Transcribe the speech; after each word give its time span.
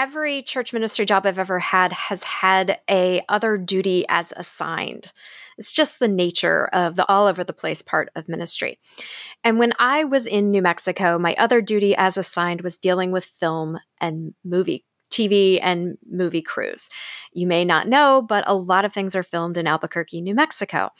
every 0.00 0.42
church 0.42 0.72
ministry 0.72 1.04
job 1.04 1.26
I've 1.26 1.38
ever 1.38 1.58
had 1.58 1.92
has 1.92 2.22
had 2.22 2.80
a 2.88 3.22
other 3.28 3.58
duty 3.58 4.06
as 4.08 4.32
assigned. 4.34 5.12
It's 5.58 5.74
just 5.74 5.98
the 5.98 6.08
nature 6.08 6.70
of 6.72 6.96
the 6.96 7.06
all 7.06 7.26
over 7.26 7.44
the 7.44 7.52
place 7.52 7.82
part 7.82 8.08
of 8.16 8.26
ministry. 8.26 8.78
And 9.44 9.58
when 9.58 9.74
I 9.78 10.04
was 10.04 10.26
in 10.26 10.50
New 10.50 10.62
Mexico, 10.62 11.18
my 11.18 11.34
other 11.34 11.60
duty 11.60 11.94
as 11.94 12.16
assigned 12.16 12.62
was 12.62 12.78
dealing 12.78 13.12
with 13.12 13.34
film 13.38 13.78
and 14.00 14.32
movie 14.42 14.86
TV 15.10 15.60
and 15.60 15.98
movie 16.10 16.40
crews. 16.40 16.88
You 17.34 17.46
may 17.46 17.66
not 17.66 17.86
know, 17.86 18.24
but 18.26 18.44
a 18.46 18.54
lot 18.54 18.86
of 18.86 18.94
things 18.94 19.14
are 19.14 19.22
filmed 19.22 19.58
in 19.58 19.66
Albuquerque, 19.66 20.22
New 20.22 20.34
Mexico. 20.34 20.92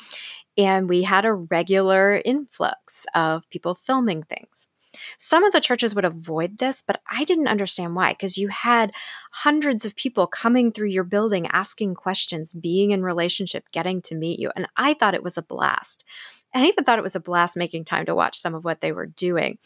And 0.59 0.91
we 0.91 1.05
had 1.05 1.25
a 1.25 1.33
regular 1.33 2.21
influx 2.23 3.07
of 3.15 3.49
people 3.49 3.77
filming 3.77 4.25
things. 4.25 4.69
Some 5.19 5.45
of 5.45 5.53
the 5.53 5.61
churches 5.61 5.95
would 5.95 6.05
avoid 6.05 6.59
this, 6.59 6.83
but 6.87 7.01
I 7.11 7.25
didn't 7.25 7.49
understand 7.49 7.95
why, 7.95 8.13
because 8.13 8.39
you 8.39 8.49
had 8.49 8.93
hundreds 9.31 9.85
of 9.85 9.97
people 9.97 10.27
coming 10.27 10.73
through 10.73 10.89
your 10.89 11.05
building 11.05 11.47
asking 11.49 11.95
questions, 11.95 12.53
being 12.53 12.91
in 12.91 13.03
relationship, 13.03 13.71
getting 13.73 14.03
to 14.03 14.15
meet 14.15 14.39
you. 14.39 14.51
And 14.57 14.67
I 14.77 14.95
thought 14.95 15.15
it 15.15 15.25
was 15.25 15.39
a 15.39 15.43
blast. 15.43 16.05
I 16.55 16.67
even 16.67 16.85
thought 16.85 16.99
it 16.99 17.03
was 17.03 17.17
a 17.17 17.21
blast 17.21 17.57
making 17.57 17.85
time 17.85 18.07
to 18.07 18.15
watch 18.15 18.39
some 18.39 18.55
of 18.55 18.65
what 18.65 18.81
they 18.81 18.93
were 18.93 19.07
doing 19.07 19.59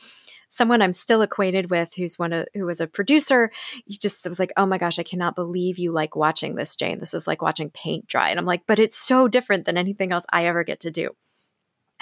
someone 0.55 0.81
I'm 0.81 0.93
still 0.93 1.21
acquainted 1.21 1.69
with 1.71 1.95
who's 1.95 2.19
one 2.19 2.33
of 2.33 2.47
who 2.55 2.65
was 2.65 2.81
a 2.81 2.87
producer, 2.87 3.51
he 3.87 3.99
just 3.99 4.27
was 4.29 4.39
like, 4.39 4.53
Oh 4.57 4.67
my 4.67 4.79
gosh, 4.79 4.99
I 4.99 5.03
cannot 5.03 5.35
believe 5.35 5.79
you 5.79 5.91
like 5.91 6.15
watching 6.15 6.55
this, 6.55 6.77
Jane. 6.77 7.01
This 7.01 7.13
is 7.13 7.27
like 7.27 7.43
watching 7.43 7.71
paint 7.71 8.07
dry. 8.07 8.31
And 8.31 8.39
I'm 8.39 8.47
like, 8.47 8.63
but 8.67 8.79
it's 8.79 8.97
so 8.97 9.27
different 9.27 9.65
than 9.65 9.77
anything 9.77 10.13
else 10.13 10.25
I 10.33 10.47
ever 10.47 10.63
get 10.63 10.81
to 10.81 10.93
do. 10.93 11.11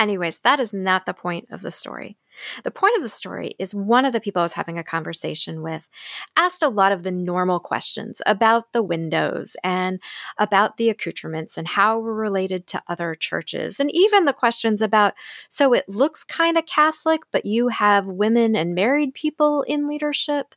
Anyways, 0.02 0.40
that 0.40 0.58
is 0.58 0.72
not 0.72 1.06
the 1.06 1.14
point 1.14 1.46
of 1.52 1.62
the 1.62 1.70
story. 1.70 2.16
The 2.64 2.72
point 2.72 2.96
of 2.96 3.04
the 3.04 3.08
story 3.08 3.54
is 3.60 3.72
one 3.72 4.04
of 4.04 4.12
the 4.12 4.18
people 4.18 4.40
I 4.40 4.44
was 4.44 4.54
having 4.54 4.76
a 4.76 4.82
conversation 4.82 5.62
with 5.62 5.88
asked 6.36 6.60
a 6.60 6.68
lot 6.68 6.90
of 6.90 7.04
the 7.04 7.12
normal 7.12 7.60
questions 7.60 8.20
about 8.26 8.72
the 8.72 8.82
windows 8.82 9.56
and 9.62 10.00
about 10.38 10.76
the 10.76 10.90
accoutrements 10.90 11.56
and 11.56 11.68
how 11.68 12.00
we're 12.00 12.14
related 12.14 12.66
to 12.68 12.82
other 12.88 13.14
churches, 13.14 13.78
and 13.78 13.92
even 13.94 14.24
the 14.24 14.32
questions 14.32 14.82
about 14.82 15.14
so 15.48 15.72
it 15.72 15.88
looks 15.88 16.24
kind 16.24 16.58
of 16.58 16.66
Catholic, 16.66 17.20
but 17.30 17.46
you 17.46 17.68
have 17.68 18.08
women 18.08 18.56
and 18.56 18.74
married 18.74 19.14
people 19.14 19.62
in 19.68 19.86
leadership. 19.86 20.56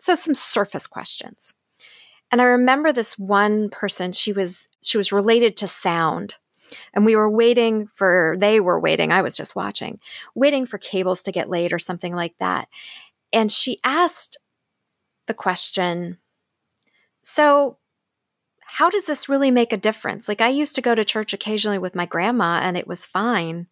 So, 0.00 0.16
some 0.16 0.34
surface 0.34 0.88
questions. 0.88 1.54
And 2.32 2.42
I 2.42 2.44
remember 2.44 2.92
this 2.92 3.16
one 3.16 3.70
person, 3.70 4.10
she 4.10 4.32
was 4.32 4.66
she 4.82 4.96
was 4.98 5.12
related 5.12 5.56
to 5.58 5.68
sound 5.68 6.34
and 6.94 7.04
we 7.04 7.16
were 7.16 7.30
waiting 7.30 7.88
for, 7.94 8.36
they 8.38 8.60
were 8.60 8.80
waiting, 8.80 9.12
I 9.12 9.22
was 9.22 9.36
just 9.36 9.56
watching, 9.56 9.98
waiting 10.34 10.66
for 10.66 10.78
cables 10.78 11.22
to 11.24 11.32
get 11.32 11.50
laid 11.50 11.72
or 11.72 11.78
something 11.78 12.14
like 12.14 12.36
that. 12.38 12.68
And 13.32 13.50
she 13.50 13.80
asked 13.84 14.36
the 15.26 15.34
question, 15.34 16.18
So, 17.22 17.78
how 18.60 18.90
does 18.90 19.06
this 19.06 19.28
really 19.28 19.50
make 19.50 19.72
a 19.72 19.78
difference? 19.78 20.28
Like, 20.28 20.40
I 20.40 20.48
used 20.48 20.74
to 20.74 20.82
go 20.82 20.94
to 20.94 21.04
church 21.04 21.32
occasionally 21.32 21.78
with 21.78 21.94
my 21.94 22.06
grandma 22.06 22.60
and 22.62 22.76
it 22.76 22.86
was 22.86 23.06
fine, 23.06 23.66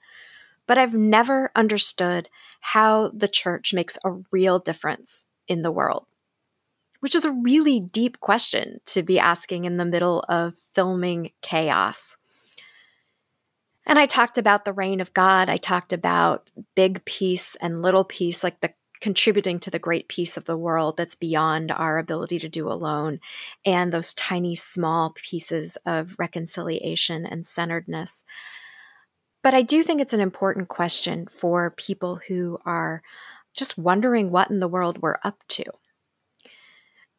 but 0.67 0.79
I've 0.79 0.95
never 0.95 1.51
understood 1.55 2.29
how 2.61 3.11
the 3.15 3.29
church 3.29 3.75
makes 3.75 3.99
a 4.05 4.17
real 4.33 4.59
difference 4.59 5.27
in 5.47 5.63
the 5.63 5.71
world 5.71 6.07
which 7.01 7.15
is 7.15 7.25
a 7.25 7.31
really 7.31 7.81
deep 7.81 8.21
question 8.21 8.81
to 8.87 9.03
be 9.03 9.19
asking 9.19 9.65
in 9.65 9.77
the 9.77 9.85
middle 9.85 10.25
of 10.29 10.57
filming 10.75 11.31
chaos. 11.43 12.17
And 13.87 13.99
I 13.99 14.07
talked 14.07 14.37
about 14.37 14.65
the 14.65 14.73
reign 14.73 15.01
of 15.01 15.15
God. 15.15 15.49
I 15.49 15.57
talked 15.57 15.93
about 15.93 16.51
big 16.75 17.05
peace 17.05 17.57
and 17.61 17.83
little 17.83 18.05
peace, 18.05 18.43
like 18.43 18.61
the 18.61 18.75
contributing 19.01 19.61
to 19.61 19.71
the 19.71 19.79
great 19.79 20.09
peace 20.09 20.37
of 20.37 20.47
the 20.47 20.57
world 20.57 20.97
that's 20.97 21.15
beyond 21.15 21.71
our 21.71 21.99
ability 21.99 22.39
to 22.41 22.49
do 22.49 22.69
alone, 22.69 23.21
and 23.65 23.93
those 23.93 24.15
tiny, 24.15 24.57
small 24.57 25.15
pieces 25.15 25.77
of 25.87 26.17
reconciliation 26.19 27.27
and 27.27 27.47
centeredness. 27.47 28.25
But 29.43 29.55
I 29.55 29.63
do 29.63 29.83
think 29.83 30.01
it's 30.01 30.13
an 30.13 30.21
important 30.21 30.69
question 30.69 31.29
for 31.31 31.71
people 31.71 32.21
who 32.27 32.59
are 32.67 33.03
just 33.55 33.79
wondering 33.79 34.31
what 34.31 34.51
in 34.51 34.61
the 34.61 34.69
world 34.69 35.01
we're 35.01 35.19
up 35.23 35.39
to. 35.49 35.65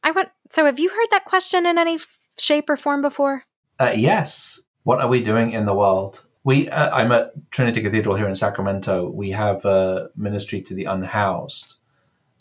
I 0.03 0.11
want 0.11 0.29
so 0.49 0.65
have 0.65 0.79
you 0.79 0.89
heard 0.89 1.07
that 1.11 1.25
question 1.25 1.65
in 1.65 1.77
any 1.77 1.99
shape 2.37 2.69
or 2.69 2.77
form 2.77 3.01
before? 3.01 3.43
Uh, 3.79 3.93
yes. 3.95 4.61
What 4.83 4.99
are 5.01 5.07
we 5.07 5.23
doing 5.23 5.51
in 5.51 5.65
the 5.65 5.73
world? 5.73 6.25
We 6.47 6.69
uh, 6.69 6.95
I'm 6.95 7.11
at 7.11 7.33
Trinity 7.51 7.81
Cathedral 7.81 8.15
here 8.15 8.29
in 8.29 8.33
Sacramento. 8.33 9.09
We 9.09 9.31
have 9.31 9.65
a 9.65 10.09
ministry 10.15 10.61
to 10.61 10.73
the 10.73 10.85
unhoused. 10.85 11.75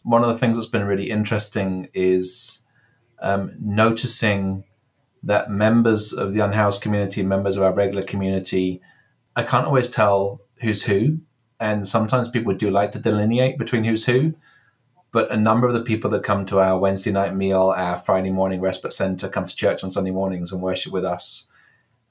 One 0.05 0.23
of 0.23 0.29
the 0.29 0.39
things 0.39 0.57
that's 0.57 0.69
been 0.69 0.85
really 0.85 1.11
interesting 1.11 1.89
is 1.93 2.63
um, 3.19 3.55
noticing 3.61 4.63
that 5.25 5.51
members 5.51 6.13
of 6.13 6.35
the 6.35 6.39
unhoused 6.39 6.83
community, 6.83 7.21
and 7.21 7.29
members 7.29 7.57
of 7.57 7.65
our 7.65 7.75
regular 7.75 8.05
community, 8.05 8.81
I 9.35 9.43
can't 9.43 9.67
always 9.67 9.91
tell 9.91 10.41
who's 10.61 10.85
who, 10.85 11.19
and 11.59 11.85
sometimes 11.85 12.29
people 12.29 12.55
do 12.55 12.71
like 12.71 12.93
to 12.93 13.01
delineate 13.01 13.59
between 13.59 13.83
who's 13.83 14.07
who. 14.07 14.35
But 15.11 15.33
a 15.33 15.37
number 15.37 15.67
of 15.67 15.75
the 15.75 15.83
people 15.83 16.11
that 16.11 16.23
come 16.23 16.47
to 16.47 16.61
our 16.61 16.79
Wednesday 16.79 17.11
night 17.11 17.35
meal, 17.35 17.75
our 17.77 17.97
Friday 17.97 18.31
morning 18.31 18.61
respite 18.61 18.93
center, 18.93 19.29
come 19.29 19.47
to 19.47 19.57
church 19.57 19.83
on 19.83 19.91
Sunday 19.91 20.13
mornings 20.13 20.53
and 20.53 20.63
worship 20.63 20.93
with 20.93 21.05
us 21.05 21.49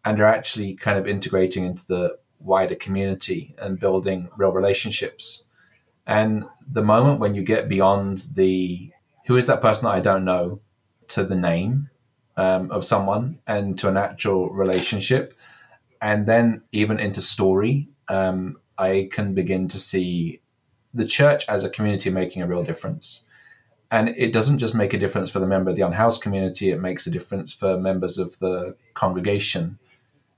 and 0.05 0.19
are 0.19 0.25
actually 0.25 0.75
kind 0.75 0.97
of 0.99 1.07
integrating 1.07 1.65
into 1.65 1.85
the 1.87 2.17
wider 2.39 2.75
community 2.75 3.55
and 3.57 3.79
building 3.79 4.29
real 4.37 4.51
relationships. 4.51 5.43
And 6.05 6.45
the 6.71 6.83
moment 6.83 7.19
when 7.19 7.33
you 7.33 7.41
get 7.41 7.67
beyond 7.67 8.25
the 8.33 8.91
who 9.25 9.35
is 9.37 9.47
that 9.47 9.61
person 9.61 9.85
that 9.85 9.95
I 9.95 9.99
don't 9.99 10.23
know 10.23 10.61
to 11.07 11.23
the 11.23 11.35
name 11.35 11.89
um, 12.37 12.69
of 12.69 12.85
someone 12.85 13.39
and 13.47 13.77
to 13.79 13.89
an 13.89 13.97
actual 13.97 14.51
relationship, 14.51 15.33
and 15.99 16.27
then 16.27 16.61
even 16.71 16.99
into 16.99 17.21
story, 17.21 17.89
um, 18.07 18.57
I 18.77 19.09
can 19.11 19.33
begin 19.33 19.67
to 19.69 19.79
see 19.79 20.41
the 20.93 21.05
church 21.05 21.49
as 21.49 21.63
a 21.63 21.69
community 21.69 22.11
making 22.11 22.43
a 22.43 22.47
real 22.47 22.63
difference. 22.63 23.25
And 23.89 24.09
it 24.09 24.31
doesn't 24.31 24.59
just 24.59 24.75
make 24.75 24.93
a 24.93 24.99
difference 24.99 25.31
for 25.31 25.39
the 25.39 25.47
member 25.47 25.71
of 25.71 25.75
the 25.75 25.85
unhoused 25.85 26.21
community, 26.21 26.69
it 26.69 26.81
makes 26.81 27.07
a 27.07 27.11
difference 27.11 27.51
for 27.51 27.79
members 27.79 28.19
of 28.19 28.37
the 28.39 28.75
congregation 28.93 29.79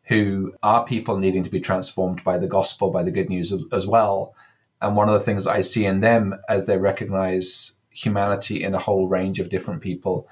who 0.07 0.53
are 0.63 0.85
people 0.85 1.17
needing 1.17 1.43
to 1.43 1.49
be 1.49 1.59
transformed 1.59 2.23
by 2.23 2.37
the 2.37 2.47
gospel, 2.47 2.89
by 2.89 3.03
the 3.03 3.11
good 3.11 3.29
news 3.29 3.53
as 3.71 3.85
well. 3.85 4.33
And 4.81 4.95
one 4.95 5.09
of 5.09 5.13
the 5.13 5.25
things 5.25 5.47
I 5.47 5.61
see 5.61 5.85
in 5.85 5.99
them 5.99 6.35
as 6.47 6.65
they 6.65 6.77
recognize 6.77 7.73
humanity 7.89 8.63
in 8.63 8.73
a 8.73 8.79
whole 8.79 9.07
range 9.07 9.39
of 9.39 9.49
different 9.49 9.81
people 9.81 10.29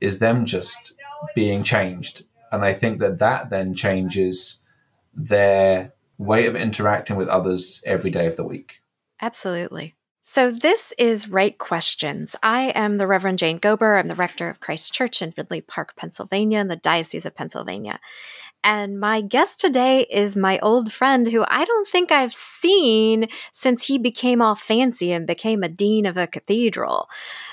is 0.00 0.18
them 0.18 0.44
just 0.46 0.94
being 1.34 1.62
changed. 1.62 2.24
And 2.52 2.64
I 2.64 2.72
think 2.72 3.00
that 3.00 3.18
that 3.18 3.50
then 3.50 3.74
changes 3.74 4.62
their 5.14 5.92
way 6.18 6.46
of 6.46 6.54
interacting 6.54 7.16
with 7.16 7.28
others 7.28 7.82
every 7.84 8.10
day 8.10 8.26
of 8.26 8.36
the 8.36 8.44
week. 8.44 8.80
Absolutely. 9.20 9.96
So, 10.28 10.50
this 10.50 10.92
is 10.98 11.28
Right 11.28 11.56
Questions. 11.56 12.34
I 12.42 12.70
am 12.74 12.98
the 12.98 13.06
Reverend 13.06 13.38
Jane 13.38 13.60
Gober. 13.60 13.96
I'm 13.96 14.08
the 14.08 14.16
rector 14.16 14.50
of 14.50 14.58
Christ 14.58 14.92
Church 14.92 15.22
in 15.22 15.32
Ridley 15.36 15.60
Park, 15.60 15.94
Pennsylvania, 15.94 16.58
in 16.58 16.66
the 16.66 16.74
Diocese 16.74 17.24
of 17.24 17.36
Pennsylvania. 17.36 18.00
And 18.68 18.98
my 18.98 19.20
guest 19.20 19.60
today 19.60 20.08
is 20.10 20.36
my 20.36 20.58
old 20.58 20.92
friend 20.92 21.28
who 21.28 21.44
I 21.46 21.64
don't 21.64 21.86
think 21.86 22.10
I've 22.10 22.34
seen 22.34 23.28
since 23.52 23.86
he 23.86 23.96
became 23.96 24.42
all 24.42 24.56
fancy 24.56 25.12
and 25.12 25.24
became 25.24 25.62
a 25.62 25.68
dean 25.68 26.04
of 26.04 26.16
a 26.16 26.26
cathedral. 26.26 27.08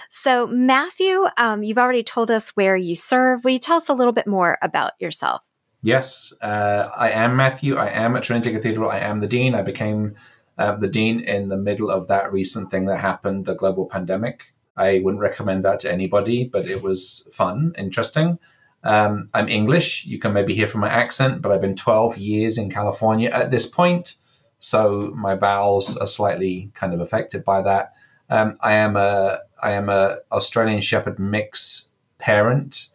So, 0.09 0.47
Matthew, 0.47 1.25
um, 1.37 1.61
you've 1.61 1.77
already 1.77 2.01
told 2.01 2.31
us 2.31 2.55
where 2.55 2.75
you 2.75 2.95
serve. 2.95 3.43
Will 3.43 3.51
you 3.51 3.59
tell 3.59 3.77
us 3.77 3.89
a 3.89 3.93
little 3.93 4.11
bit 4.11 4.25
more 4.25 4.57
about 4.63 4.93
yourself? 4.99 5.43
Yes, 5.83 6.33
uh, 6.41 6.89
I 6.97 7.11
am 7.11 7.35
Matthew. 7.35 7.75
I 7.75 7.89
am 7.89 8.15
at 8.15 8.23
Trinity 8.23 8.51
Cathedral. 8.51 8.89
I 8.89 8.97
am 8.97 9.19
the 9.19 9.27
dean. 9.27 9.53
I 9.53 9.61
became 9.61 10.15
uh, 10.57 10.77
the 10.77 10.87
dean 10.87 11.19
in 11.19 11.49
the 11.49 11.57
middle 11.57 11.91
of 11.91 12.07
that 12.07 12.33
recent 12.33 12.71
thing 12.71 12.85
that 12.85 12.97
happened, 12.97 13.45
the 13.45 13.53
global 13.53 13.85
pandemic. 13.85 14.51
I 14.75 14.99
wouldn't 15.03 15.21
recommend 15.21 15.63
that 15.63 15.79
to 15.81 15.91
anybody, 15.91 16.45
but 16.45 16.67
it 16.67 16.81
was 16.81 17.29
fun, 17.31 17.73
interesting. 17.77 18.39
Um, 18.83 19.29
I'm 19.33 19.47
English. 19.47 20.05
You 20.05 20.19
can 20.19 20.33
maybe 20.33 20.53
hear 20.53 20.67
from 20.67 20.81
my 20.81 20.89
accent, 20.89 21.41
but 21.41 21.51
I've 21.51 21.61
been 21.61 21.75
12 21.75 22.17
years 22.17 22.57
in 22.57 22.69
California 22.69 23.29
at 23.29 23.51
this 23.51 23.65
point. 23.65 24.15
So 24.59 25.11
my 25.15 25.35
vowels 25.35 25.97
are 25.97 26.07
slightly 26.07 26.71
kind 26.73 26.93
of 26.93 26.99
affected 26.99 27.43
by 27.43 27.61
that. 27.61 27.93
Um, 28.29 28.57
I 28.61 28.73
am 28.73 28.95
a 28.95 29.39
I 29.61 29.71
am 29.71 29.89
a 29.89 30.17
Australian 30.31 30.81
Shepherd 30.81 31.19
mix 31.19 31.89
parent. 32.17 32.89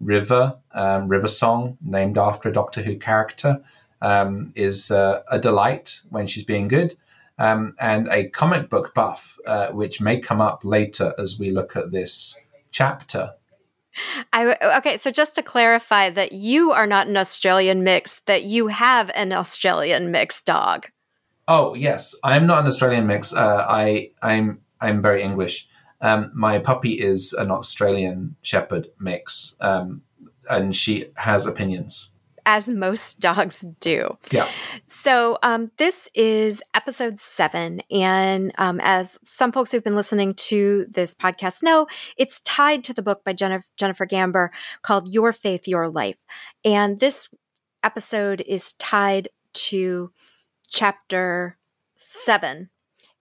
River 0.00 0.56
um, 0.72 1.08
River 1.08 1.28
Song, 1.28 1.76
named 1.82 2.16
after 2.16 2.48
a 2.48 2.52
Doctor 2.52 2.82
Who 2.82 2.96
character, 2.96 3.62
um, 4.00 4.52
is 4.54 4.90
uh, 4.90 5.22
a 5.30 5.38
delight 5.38 6.00
when 6.08 6.26
she's 6.26 6.44
being 6.44 6.68
good. 6.68 6.96
Um, 7.38 7.74
and 7.78 8.08
a 8.08 8.28
comic 8.28 8.68
book 8.68 8.94
buff, 8.94 9.38
uh, 9.46 9.68
which 9.68 10.00
may 10.00 10.20
come 10.20 10.40
up 10.40 10.64
later 10.64 11.14
as 11.18 11.38
we 11.38 11.50
look 11.50 11.76
at 11.76 11.90
this 11.90 12.38
chapter. 12.70 13.34
I 14.32 14.56
okay, 14.78 14.96
so 14.96 15.10
just 15.10 15.34
to 15.36 15.42
clarify 15.42 16.10
that 16.10 16.32
you 16.32 16.72
are 16.72 16.86
not 16.86 17.06
an 17.06 17.16
Australian 17.16 17.84
mix, 17.84 18.20
that 18.26 18.44
you 18.44 18.68
have 18.68 19.10
an 19.14 19.32
Australian 19.32 20.10
mix 20.10 20.42
dog. 20.42 20.86
Oh 21.48 21.74
yes, 21.74 22.14
I'm 22.22 22.46
not 22.46 22.60
an 22.60 22.66
Australian 22.66 23.06
mix. 23.06 23.32
Uh, 23.32 23.64
I 23.68 24.10
I'm 24.22 24.60
I'm 24.80 25.02
very 25.02 25.22
English. 25.22 25.68
Um, 26.00 26.30
my 26.34 26.58
puppy 26.58 26.98
is 27.00 27.32
an 27.34 27.50
Australian 27.50 28.36
Shepherd 28.42 28.88
mix, 28.98 29.56
um, 29.60 30.02
and 30.48 30.74
she 30.74 31.06
has 31.16 31.46
opinions. 31.46 32.12
As 32.46 32.68
most 32.68 33.20
dogs 33.20 33.64
do. 33.80 34.16
Yeah. 34.30 34.48
So, 34.86 35.38
um, 35.42 35.70
this 35.76 36.08
is 36.14 36.62
episode 36.74 37.20
seven. 37.20 37.80
And 37.90 38.52
um, 38.58 38.80
as 38.82 39.18
some 39.24 39.52
folks 39.52 39.70
who've 39.70 39.84
been 39.84 39.96
listening 39.96 40.34
to 40.34 40.86
this 40.90 41.14
podcast 41.14 41.62
know, 41.62 41.86
it's 42.16 42.40
tied 42.40 42.84
to 42.84 42.92
the 42.94 43.02
book 43.02 43.24
by 43.24 43.32
Jennifer, 43.32 43.66
Jennifer 43.76 44.06
Gamber 44.06 44.50
called 44.82 45.08
Your 45.08 45.32
Faith, 45.32 45.66
Your 45.66 45.88
Life. 45.88 46.16
And 46.64 47.00
this 47.00 47.28
episode 47.82 48.42
is 48.46 48.72
tied 48.74 49.28
to 49.52 50.12
chapter 50.68 51.56
seven 51.96 52.70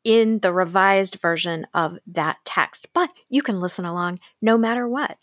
in 0.04 0.40
the 0.40 0.54
revised 0.54 1.16
version 1.16 1.68
of 1.74 1.98
that 2.08 2.38
text, 2.46 2.88
but 2.94 3.12
you 3.28 3.42
can 3.42 3.60
listen 3.60 3.86
along 3.86 4.20
no 4.42 4.58
matter 4.58 4.88
what. 4.88 5.18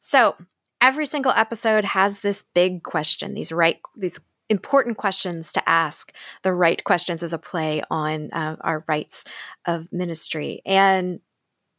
So, 0.00 0.36
every 0.80 1.06
single 1.06 1.32
episode 1.32 1.84
has 1.84 2.20
this 2.20 2.44
big 2.54 2.82
question, 2.82 3.34
these 3.34 3.52
right 3.52 3.78
these 3.96 4.20
important 4.48 4.96
questions 4.96 5.52
to 5.52 5.68
ask, 5.68 6.12
the 6.42 6.52
right 6.52 6.82
questions 6.84 7.22
as 7.22 7.32
a 7.32 7.38
play 7.38 7.82
on 7.90 8.30
uh, 8.32 8.56
our 8.62 8.84
rites 8.88 9.24
of 9.66 9.92
ministry. 9.92 10.62
And 10.64 11.20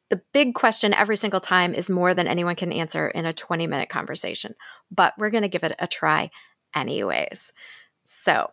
the 0.10 0.22
big 0.34 0.54
question 0.54 0.94
every 0.94 1.18
single 1.18 1.40
time 1.40 1.74
is 1.74 1.90
more 1.90 2.13
than 2.13 2.28
anyone 2.28 2.56
can 2.56 2.72
answer 2.72 3.07
in 3.07 3.25
a 3.25 3.34
20 3.34 3.68
minute 3.68 3.90
conversation, 3.90 4.56
but 4.92 5.13
we're 5.18 5.30
going 5.30 5.44
to 5.44 5.50
give 5.50 5.63
it 5.63 5.75
a 5.80 5.88
try 5.88 6.31
anyways. 6.75 7.51
So, 8.06 8.51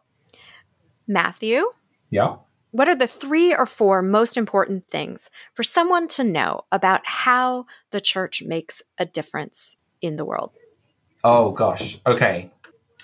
Matthew? 1.07 1.71
Yeah. 2.11 2.37
What 2.73 2.89
are 2.89 2.97
the 2.97 3.07
three 3.07 3.55
or 3.55 3.65
four 3.65 4.03
most 4.03 4.37
important 4.37 4.85
things 4.91 5.31
for 5.55 5.63
someone 5.63 6.09
to 6.09 6.25
know 6.25 6.63
about 6.71 7.01
how 7.05 7.65
the 7.91 8.01
church 8.01 8.43
makes 8.43 8.83
a 8.99 9.07
difference 9.07 9.79
in 10.01 10.17
the 10.17 10.25
world? 10.25 10.53
Oh, 11.25 11.53
gosh. 11.53 11.99
Okay. 12.07 12.51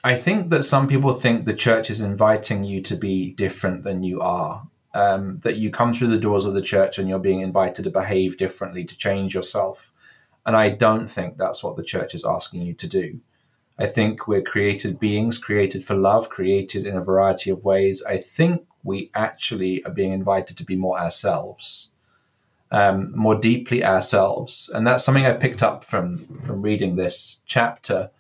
I 0.04 0.14
think 0.16 0.48
that 0.48 0.64
some 0.64 0.88
people 0.88 1.14
think 1.14 1.44
the 1.44 1.54
church 1.54 1.90
is 1.90 2.00
inviting 2.00 2.64
you 2.64 2.80
to 2.82 2.96
be 2.96 3.32
different 3.34 3.84
than 3.84 4.02
you 4.02 4.20
are. 4.20 4.66
Um, 4.94 5.38
that 5.40 5.56
you 5.56 5.70
come 5.70 5.94
through 5.94 6.08
the 6.08 6.18
doors 6.18 6.44
of 6.44 6.52
the 6.52 6.60
church 6.60 6.98
and 6.98 7.08
you're 7.08 7.18
being 7.18 7.40
invited 7.40 7.84
to 7.84 7.90
behave 7.90 8.36
differently, 8.36 8.84
to 8.84 8.96
change 8.96 9.34
yourself. 9.34 9.90
And 10.44 10.54
I 10.54 10.68
don't 10.68 11.08
think 11.08 11.38
that's 11.38 11.64
what 11.64 11.76
the 11.76 11.82
church 11.82 12.14
is 12.14 12.26
asking 12.26 12.62
you 12.62 12.74
to 12.74 12.86
do. 12.86 13.20
I 13.78 13.86
think 13.86 14.28
we're 14.28 14.42
created 14.42 15.00
beings, 15.00 15.38
created 15.38 15.84
for 15.84 15.94
love, 15.94 16.28
created 16.28 16.86
in 16.86 16.96
a 16.96 17.02
variety 17.02 17.50
of 17.50 17.64
ways. 17.64 18.02
I 18.02 18.18
think 18.18 18.66
we 18.84 19.10
actually 19.14 19.82
are 19.84 19.90
being 19.90 20.12
invited 20.12 20.56
to 20.58 20.64
be 20.64 20.76
more 20.76 20.98
ourselves, 20.98 21.92
um, 22.72 23.12
more 23.14 23.34
deeply 23.34 23.84
ourselves. 23.84 24.70
And 24.74 24.86
that's 24.86 25.04
something 25.04 25.26
I 25.26 25.34
picked 25.34 25.62
up 25.62 25.84
from, 25.84 26.18
from 26.42 26.62
reading 26.62 26.96
this 26.96 27.40
chapter. 27.46 28.10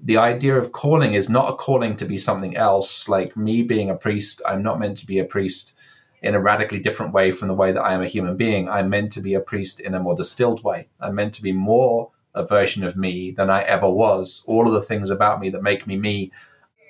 The 0.00 0.18
idea 0.18 0.56
of 0.56 0.72
calling 0.72 1.14
is 1.14 1.30
not 1.30 1.48
a 1.48 1.56
calling 1.56 1.96
to 1.96 2.04
be 2.04 2.18
something 2.18 2.54
else. 2.54 3.08
Like 3.08 3.36
me 3.36 3.62
being 3.62 3.88
a 3.88 3.96
priest, 3.96 4.42
I'm 4.46 4.62
not 4.62 4.78
meant 4.78 4.98
to 4.98 5.06
be 5.06 5.18
a 5.18 5.24
priest 5.24 5.74
in 6.22 6.34
a 6.34 6.40
radically 6.40 6.78
different 6.78 7.14
way 7.14 7.30
from 7.30 7.48
the 7.48 7.54
way 7.54 7.72
that 7.72 7.82
I 7.82 7.94
am 7.94 8.02
a 8.02 8.06
human 8.06 8.36
being. 8.36 8.68
I'm 8.68 8.90
meant 8.90 9.10
to 9.12 9.20
be 9.22 9.34
a 9.34 9.40
priest 9.40 9.80
in 9.80 9.94
a 9.94 10.00
more 10.00 10.14
distilled 10.14 10.62
way. 10.62 10.88
I'm 11.00 11.14
meant 11.14 11.32
to 11.34 11.42
be 11.42 11.52
more 11.52 12.10
a 12.34 12.44
version 12.44 12.84
of 12.84 12.96
me 12.96 13.30
than 13.30 13.48
I 13.48 13.62
ever 13.62 13.88
was. 13.88 14.44
All 14.46 14.66
of 14.66 14.74
the 14.74 14.82
things 14.82 15.08
about 15.08 15.40
me 15.40 15.48
that 15.50 15.62
make 15.62 15.86
me 15.86 15.96
me 15.96 16.30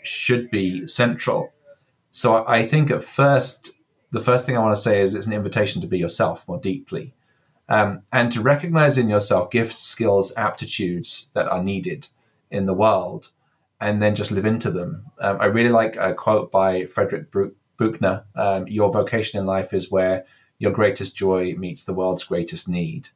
should 0.03 0.51
be 0.51 0.87
central. 0.89 1.53
So 2.11 2.45
I 2.47 2.67
think 2.67 2.91
at 2.91 3.05
first, 3.05 3.71
the 4.15 4.21
first 4.21 4.47
thing 4.47 4.57
I 4.57 4.61
want 4.61 4.77
to 4.77 4.81
say 4.81 5.03
is 5.03 5.13
it's 5.13 5.27
an 5.27 5.33
invitation 5.33 5.81
to 5.81 5.89
be 5.89 5.99
yourself 5.99 6.47
more 6.47 6.61
deeply 6.61 7.13
um, 7.69 8.03
and 8.13 8.31
to 8.31 8.41
recognize 8.41 8.97
in 8.97 9.09
yourself 9.09 9.51
gifts, 9.51 9.83
skills, 9.83 10.33
aptitudes 10.37 11.31
that 11.35 11.49
are 11.49 11.63
needed 11.63 12.07
in 12.49 12.67
the 12.67 12.75
world 12.75 13.31
and 13.81 14.01
then 14.01 14.15
just 14.15 14.31
live 14.31 14.47
into 14.47 14.71
them. 14.71 15.07
Um, 15.19 15.39
I 15.41 15.47
really 15.47 15.71
like 15.71 15.97
a 15.97 16.15
quote 16.15 16.53
by 16.53 16.87
Frederick 16.87 17.27
Buechner 17.77 18.25
um, 18.37 18.69
Your 18.69 18.93
vocation 18.93 19.41
in 19.41 19.47
life 19.47 19.75
is 19.75 19.91
where 19.91 20.25
your 20.61 20.71
greatest 20.71 21.17
joy 21.17 21.57
meets 21.59 21.83
the 21.83 21.93
world's 21.93 22.23
greatest 22.23 22.69
need. 22.69 23.09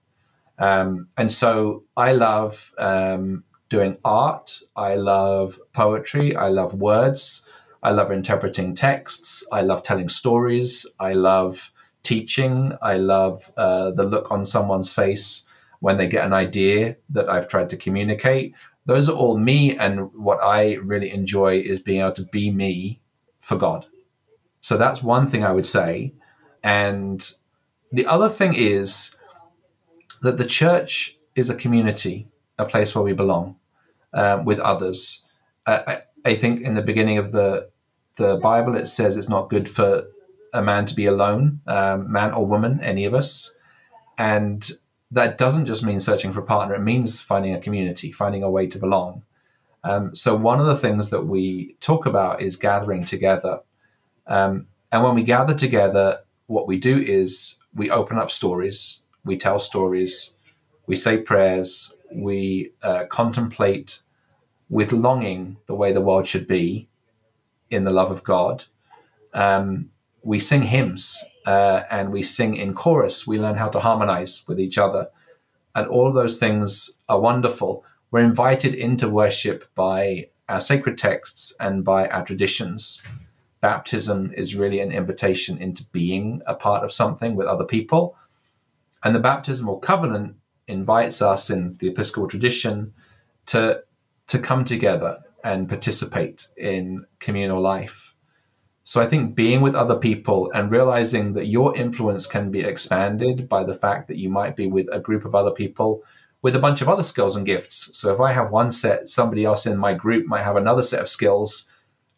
Um, 0.59 1.07
and 1.17 1.31
so 1.31 1.85
I 1.97 2.11
love 2.11 2.75
um, 2.77 3.45
doing 3.69 3.99
art. 4.05 4.61
I 4.75 4.97
love 4.97 5.61
poetry. 5.73 6.35
I 6.35 6.49
love 6.49 6.75
words. 6.75 7.47
I 7.83 7.91
love 7.93 8.11
interpreting 8.11 8.75
texts. 8.75 9.47
I 9.53 9.63
love 9.63 9.83
telling 9.83 10.09
stories. 10.09 10.87
I 10.99 11.13
love 11.13 11.73
teaching. 12.03 12.73
I 12.83 12.97
love 12.97 13.53
uh, 13.57 13.91
the 13.93 14.05
look 14.05 14.31
on 14.31 14.45
someone's 14.45 14.93
face 14.93 15.47
when 15.81 15.97
they 15.97 16.09
get 16.09 16.25
an 16.25 16.33
idea 16.33 16.97
that 17.11 17.29
I've 17.29 17.49
tried 17.49 17.69
to 17.71 17.77
communicate. 17.77 18.55
Those 18.87 19.09
are 19.09 19.17
all 19.17 19.39
me. 19.39 19.77
And 19.77 20.13
what 20.15 20.43
I 20.43 20.75
really 20.77 21.11
enjoy 21.11 21.61
is 21.61 21.79
being 21.79 22.01
able 22.01 22.13
to 22.13 22.25
be 22.25 22.51
me 22.51 23.01
for 23.39 23.57
God. 23.57 23.87
So 24.61 24.77
that's 24.77 25.03
one 25.03 25.27
thing 25.27 25.45
I 25.45 25.53
would 25.53 25.67
say. 25.67 26.15
And 26.63 27.31
the 27.93 28.07
other 28.07 28.29
thing 28.29 28.55
is 28.55 29.17
that 30.23 30.37
the 30.37 30.45
church 30.45 31.17
is 31.37 31.49
a 31.49 31.55
community, 31.55 32.29
a 32.59 32.65
place 32.65 32.95
where 32.95 33.05
we 33.05 33.13
belong 33.13 33.57
uh, 34.13 34.43
with 34.45 34.59
others. 34.59 35.25
Uh, 35.67 35.99
I, 36.29 36.35
think 36.37 36.63
in 36.63 36.75
the 36.75 36.83
beginning 36.83 37.19
of 37.19 37.33
the 37.33 37.71
the 38.17 38.37
Bible 38.37 38.77
it 38.77 38.87
says 38.87 39.17
it's 39.17 39.29
not 39.29 39.51
good 39.51 39.69
for 39.69 40.05
a 40.53 40.63
man 40.63 40.87
to 40.87 40.95
be 40.95 41.07
alone, 41.07 41.61
um, 41.67 42.11
man 42.11 42.33
or 42.33 42.47
woman, 42.47 42.81
any 42.83 43.05
of 43.05 43.15
us, 43.15 43.53
and 44.17 44.71
that 45.11 45.39
doesn't 45.39 45.67
just 45.67 45.85
mean 45.85 46.01
searching 46.01 46.33
for 46.33 46.41
a 46.41 46.47
partner. 46.47 46.75
It 46.75 46.83
means 46.83 47.21
finding 47.21 47.55
a 47.55 47.61
community, 47.61 48.13
finding 48.13 48.43
a 48.43 48.51
way 48.51 48.67
to 48.67 48.79
belong. 48.79 49.23
Um, 49.85 50.15
so 50.15 50.37
one 50.37 50.61
of 50.61 50.67
the 50.67 50.77
things 50.77 51.11
that 51.11 51.27
we 51.27 51.77
talk 51.81 52.07
about 52.07 52.43
is 52.43 52.57
gathering 52.57 53.05
together, 53.05 53.61
um, 54.27 54.67
and 54.91 55.03
when 55.03 55.15
we 55.15 55.23
gather 55.23 55.55
together, 55.55 56.21
what 56.47 56.67
we 56.67 56.79
do 56.79 56.99
is 56.99 57.57
we 57.75 57.91
open 57.91 58.19
up 58.19 58.31
stories, 58.31 59.03
we 59.25 59.37
tell 59.37 59.59
stories, 59.59 60.33
we 60.87 60.97
say 60.97 61.19
prayers, 61.19 61.95
we 62.13 62.73
uh, 62.83 63.05
contemplate 63.11 64.01
with 64.71 64.93
longing 64.93 65.57
the 65.67 65.75
way 65.75 65.93
the 65.93 66.01
world 66.01 66.27
should 66.27 66.47
be 66.47 66.89
in 67.71 67.85
the 67.85 67.91
love 67.91 68.11
of 68.11 68.25
God. 68.25 68.65
Um, 69.35 69.91
we 70.23 70.39
sing 70.39 70.63
hymns 70.63 71.23
uh, 71.47 71.83
and 71.91 72.13
we 72.13 72.23
sing 72.23 72.57
in 72.57 72.75
chorus. 72.75 73.27
We 73.27 73.39
learn 73.39 73.57
how 73.57 73.69
to 73.69 73.81
harmonize 73.81 74.45
with 74.47 74.61
each 74.61 74.79
other. 74.79 75.09
And 75.75 75.87
all 75.87 76.09
of 76.09 76.15
those 76.15 76.39
things 76.39 76.99
are 77.09 77.21
wonderful. 77.21 77.85
We're 78.11 78.25
invited 78.25 78.75
into 78.75 79.09
worship 79.09 79.65
by 79.75 80.29
our 80.49 80.61
sacred 80.61 80.99
texts 80.99 81.55
and 81.61 81.85
by 81.85 82.09
our 82.09 82.25
traditions. 82.25 83.03
Baptism 83.61 84.33
is 84.37 84.55
really 84.55 84.81
an 84.81 84.93
invitation 84.93 85.59
into 85.59 85.85
being 85.93 86.43
a 86.47 86.55
part 86.55 86.85
of 86.85 86.93
something 86.93 87.37
with 87.37 87.47
other 87.47 87.65
people. 87.65 88.17
And 89.05 89.15
the 89.15 89.21
baptismal 89.21 89.79
covenant 89.79 90.37
invites 90.67 91.23
us 91.23 91.51
in 91.51 91.77
the 91.79 91.89
Episcopal 91.89 92.29
tradition 92.29 92.93
to, 93.47 93.83
to 94.29 94.39
come 94.39 94.65
together 94.65 95.19
and 95.43 95.69
participate 95.69 96.49
in 96.57 97.05
communal 97.19 97.61
life. 97.61 98.15
So 98.85 99.03
I 99.03 99.07
think 99.07 99.35
being 99.35 99.61
with 99.61 99.75
other 99.75 99.97
people 99.97 100.51
and 100.55 100.71
realizing 100.71 101.35
that 101.35 101.47
your 101.47 101.77
influence 101.77 102.27
can 102.27 102.51
be 102.51 102.61
expanded 102.61 103.49
by 103.49 103.65
the 103.65 103.75
fact 103.75 104.09
that 104.09 104.17
you 104.17 104.31
might 104.31 104.57
be 104.57 104.67
with 104.67 104.87
a 104.91 105.01
group 105.01 105.25
of 105.25 105.35
other 105.35 105.51
people 105.51 106.03
with 106.41 106.55
a 106.55 106.61
bunch 106.61 106.81
of 106.81 106.89
other 106.89 107.03
skills 107.03 107.37
and 107.37 107.45
gifts. 107.45 107.91
So 107.99 108.15
if 108.15 108.21
I 108.21 108.33
have 108.33 108.51
one 108.51 108.71
set, 108.71 109.09
somebody 109.09 109.45
else 109.45 109.67
in 109.67 109.77
my 109.77 109.93
group 109.93 110.27
might 110.27 110.45
have 110.45 110.57
another 110.57 110.83
set 110.83 111.01
of 111.01 111.09
skills. 111.09 111.69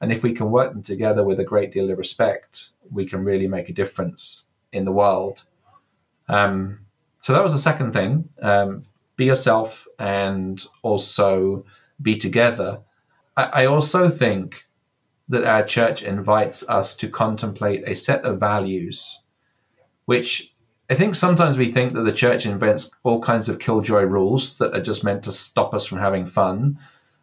And 0.01 0.13
if 0.13 0.23
we 0.23 0.33
can 0.33 0.51
work 0.51 0.73
them 0.73 0.83
together 0.83 1.25
with 1.25 1.41
a 1.41 1.45
great 1.45 1.73
deal 1.73 1.91
of 1.91 1.99
respect, 1.99 2.71
we 2.91 3.07
can 3.07 3.25
really 3.25 3.49
make 3.49 3.69
a 3.69 3.73
difference 3.75 4.45
in 4.73 4.85
the 4.85 4.93
world. 4.93 5.45
Um, 6.29 6.81
so 7.19 7.33
that 7.33 7.43
was 7.43 7.53
the 7.53 7.59
second 7.59 7.93
thing 7.93 8.29
um, 8.41 8.85
be 9.17 9.25
yourself 9.25 9.87
and 9.99 10.65
also 10.83 11.65
be 12.01 12.17
together. 12.17 12.81
I, 13.37 13.45
I 13.45 13.67
also 13.67 14.09
think 14.09 14.67
that 15.29 15.45
our 15.45 15.63
church 15.63 16.03
invites 16.03 16.69
us 16.69 16.97
to 16.97 17.09
contemplate 17.09 17.85
a 17.87 17.95
set 17.95 18.25
of 18.25 18.41
values, 18.41 19.23
which 20.07 20.55
I 20.91 20.97
think 20.97 21.15
sometimes 21.15 21.57
we 21.57 21.71
think 21.71 21.95
that 21.95 22.03
the 22.03 22.13
church 22.13 22.47
invents 22.47 22.91
all 23.05 23.21
kinds 23.21 23.49
of 23.49 23.61
killjoy 23.61 24.03
rules 24.03 24.59
that 24.59 24.75
are 24.75 24.83
just 24.83 25.05
meant 25.05 25.23
to 25.23 25.33
stop 25.33 25.73
us 25.73 25.87
from 25.87 25.99
having 25.99 26.27
fun. 26.27 26.81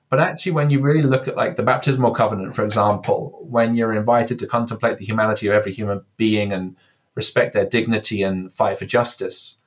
But 0.09 0.21
actually, 0.21 0.53
when 0.53 0.69
you 0.69 0.79
really 0.79 1.03
look 1.03 1.27
at 1.27 1.35
like 1.35 1.57
the 1.57 1.63
baptismal 1.63 2.13
covenant, 2.13 2.55
for 2.55 2.63
example, 2.63 3.45
when 3.49 3.75
you're 3.75 3.93
invited 3.93 4.39
to 4.39 4.47
contemplate 4.47 4.99
the 4.99 5.05
humanity 5.05 5.47
of 5.47 5.53
every 5.53 5.73
human 5.73 6.05
being 6.15 6.53
and 6.53 6.77
respect 7.13 7.53
their 7.53 7.65
dignity 7.65 8.23
and 8.23 8.53
fight 8.53 8.77
for 8.77 8.85
justice, 8.85 9.57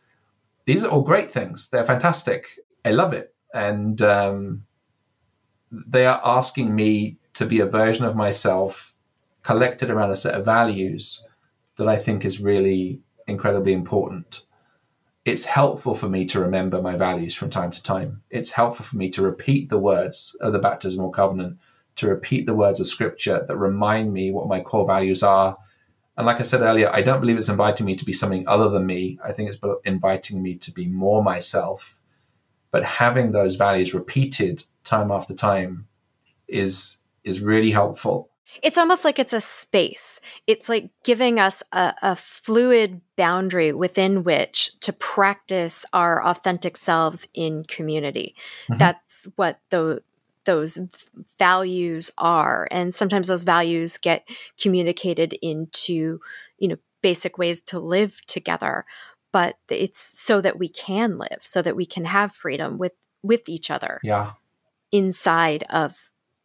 these 0.65 0.83
are 0.83 0.91
all 0.91 1.03
great 1.03 1.31
things. 1.31 1.69
They're 1.69 1.85
fantastic. 1.85 2.47
I 2.87 2.93
love 2.93 3.13
it. 3.13 3.35
And 3.53 4.01
um, 4.01 4.65
they 5.71 6.07
are 6.07 6.21
asking 6.25 6.75
me 6.75 7.17
to 7.35 7.47
be 7.47 7.61
a 7.61 7.67
version 7.67 8.05
of 8.05 8.17
myself 8.17 8.95
collected 9.43 9.91
around 9.91 10.11
a 10.11 10.17
set 10.17 10.35
of 10.35 10.45
values 10.45 11.27
that 11.77 11.89
I 11.89 11.97
think 11.97 12.25
is 12.25 12.41
really 12.41 13.01
incredibly 13.27 13.73
important. 13.73 14.45
it's 15.25 15.45
helpful 15.45 15.95
for 15.95 16.09
me 16.09 16.25
to 16.27 16.41
remember 16.41 16.81
my 16.81 16.97
values 16.97 17.35
from 17.35 17.51
time 17.51 17.71
to 17.71 17.83
time. 17.83 18.23
It's 18.31 18.51
helpful 18.53 18.85
for 18.85 18.97
me 18.97 19.11
to 19.11 19.23
repeat 19.23 19.69
the 19.69 19.79
words 19.79 20.35
of 20.41 20.53
the 20.53 20.59
baptismal 20.59 21.11
covenant, 21.11 21.59
to 21.97 22.09
repeat 22.09 22.47
the 22.47 22.55
words 22.55 22.81
of 22.81 22.87
scripture 22.87 23.45
that 23.47 23.57
remind 23.57 24.13
me 24.13 24.33
what 24.33 24.49
my 24.49 24.61
core 24.61 24.87
values 24.87 25.23
are. 25.23 25.59
And 26.17 26.27
like 26.27 26.41
I 26.41 26.45
said 26.45 26.63
earlier, 26.63 26.91
I 26.93 27.03
don't 27.03 27.21
believe 27.21 27.37
it's 27.37 27.49
inviting 27.49 27.87
me 27.87 27.95
to 27.97 28.05
be 28.05 28.13
something 28.13 28.49
other 28.49 28.69
than 28.71 28.87
me. 28.87 29.19
I 29.25 29.33
think 29.33 29.51
it's 29.51 29.59
inviting 29.85 30.43
me 30.43 30.57
to 30.57 30.73
be 30.73 30.87
more 30.87 31.23
myself. 31.23 32.01
But 32.71 32.85
having 32.85 33.33
those 33.33 33.57
values 33.57 33.95
repeated 33.95 34.65
time 34.85 35.11
after 35.11 35.35
time 35.35 35.87
is 36.49 36.99
is 37.25 37.41
really 37.41 37.71
helpful 37.71 38.31
it's 38.63 38.79
almost 38.79 39.05
like 39.05 39.19
it's 39.19 39.33
a 39.33 39.41
space. 39.41 40.21
It's 40.47 40.69
like 40.69 40.91
giving 41.05 41.39
us 41.39 41.63
a, 41.73 41.95
a, 42.03 42.17
fluid 42.17 43.01
boundary 43.17 43.73
within 43.73 44.25
which 44.25 44.79
to 44.81 44.93
practice 44.93 45.85
our 45.93 46.25
authentic 46.25 46.77
selves 46.77 47.29
in 47.33 47.65
community. 47.65 48.35
Mm-hmm. 48.69 48.79
That's 48.79 49.29
what 49.37 49.61
the, 49.71 50.03
those 50.45 50.79
values 51.39 52.11
are. 52.19 52.67
And 52.71 52.95
sometimes 52.95 53.29
those 53.29 53.45
values 53.45 53.99
get 53.99 54.27
communicated 54.61 55.35
into, 55.41 56.21
you 56.59 56.69
know, 56.69 56.77
basic 57.03 57.39
ways 57.39 57.61
to 57.63 57.79
live 57.79 58.21
together. 58.27 58.85
But 59.33 59.57
it's 59.69 60.01
so 60.01 60.41
that 60.41 60.59
we 60.59 60.69
can 60.69 61.19
live, 61.19 61.39
so 61.43 61.63
that 61.63 61.77
we 61.77 61.87
can 61.87 62.05
have 62.05 62.35
freedom 62.35 62.79
with 62.79 62.93
with 63.23 63.49
each 63.49 63.71
other. 63.71 64.01
Yeah. 64.03 64.33
Inside 64.93 65.65
of 65.71 65.95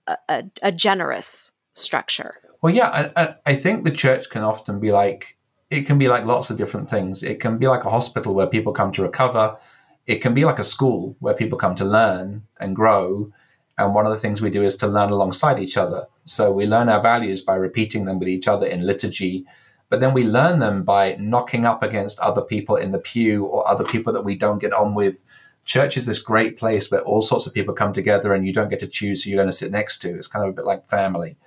a, 0.07 0.17
a, 0.29 0.43
a 0.61 0.71
generous 0.71 1.51
structure. 1.73 2.35
Well, 2.61 2.73
yeah, 2.73 3.11
I, 3.15 3.35
I 3.45 3.55
think 3.55 3.83
the 3.83 3.91
church 3.91 4.29
can 4.29 4.43
often 4.43 4.79
be 4.79 4.91
like 4.91 5.37
it 5.69 5.83
can 5.83 5.97
be 5.97 6.07
like 6.07 6.25
lots 6.25 6.49
of 6.49 6.57
different 6.57 6.89
things. 6.89 7.23
It 7.23 7.39
can 7.39 7.57
be 7.57 7.67
like 7.67 7.85
a 7.85 7.89
hospital 7.89 8.33
where 8.33 8.47
people 8.47 8.71
come 8.71 8.91
to 8.93 9.01
recover. 9.01 9.57
It 10.05 10.17
can 10.17 10.33
be 10.33 10.45
like 10.45 10.59
a 10.59 10.63
school 10.63 11.15
where 11.19 11.33
people 11.33 11.57
come 11.57 11.75
to 11.75 11.85
learn 11.85 12.43
and 12.59 12.75
grow. 12.75 13.31
And 13.77 13.93
one 13.93 14.05
of 14.05 14.13
the 14.13 14.19
things 14.19 14.41
we 14.41 14.51
do 14.51 14.63
is 14.63 14.77
to 14.77 14.87
learn 14.87 15.09
alongside 15.09 15.59
each 15.59 15.75
other. 15.75 16.07
So 16.23 16.51
we 16.51 16.65
learn 16.65 16.87
our 16.87 17.01
values 17.01 17.41
by 17.41 17.55
repeating 17.55 18.05
them 18.05 18.19
with 18.19 18.29
each 18.29 18.47
other 18.47 18.65
in 18.67 18.85
liturgy, 18.85 19.45
but 19.89 19.99
then 19.99 20.13
we 20.13 20.23
learn 20.23 20.59
them 20.59 20.83
by 20.83 21.17
knocking 21.19 21.65
up 21.65 21.83
against 21.83 22.19
other 22.19 22.41
people 22.41 22.75
in 22.75 22.91
the 22.91 22.99
pew 22.99 23.45
or 23.45 23.67
other 23.67 23.83
people 23.83 24.13
that 24.13 24.23
we 24.23 24.35
don't 24.35 24.59
get 24.59 24.73
on 24.73 24.93
with. 24.93 25.23
Church 25.65 25.97
is 25.97 26.05
this 26.05 26.19
great 26.19 26.57
place 26.57 26.89
where 26.89 27.01
all 27.01 27.21
sorts 27.21 27.47
of 27.47 27.53
people 27.53 27.73
come 27.73 27.91
together 27.91 28.33
and 28.33 28.45
you 28.45 28.53
don't 28.53 28.69
get 28.69 28.79
to 28.79 28.87
choose 28.87 29.23
who 29.23 29.29
you're 29.29 29.37
going 29.37 29.47
to 29.47 29.53
sit 29.53 29.71
next 29.71 29.99
to. 29.99 30.15
It's 30.15 30.27
kind 30.27 30.45
of 30.45 30.51
a 30.51 30.53
bit 30.53 30.65
like 30.65 30.87
family. 30.87 31.37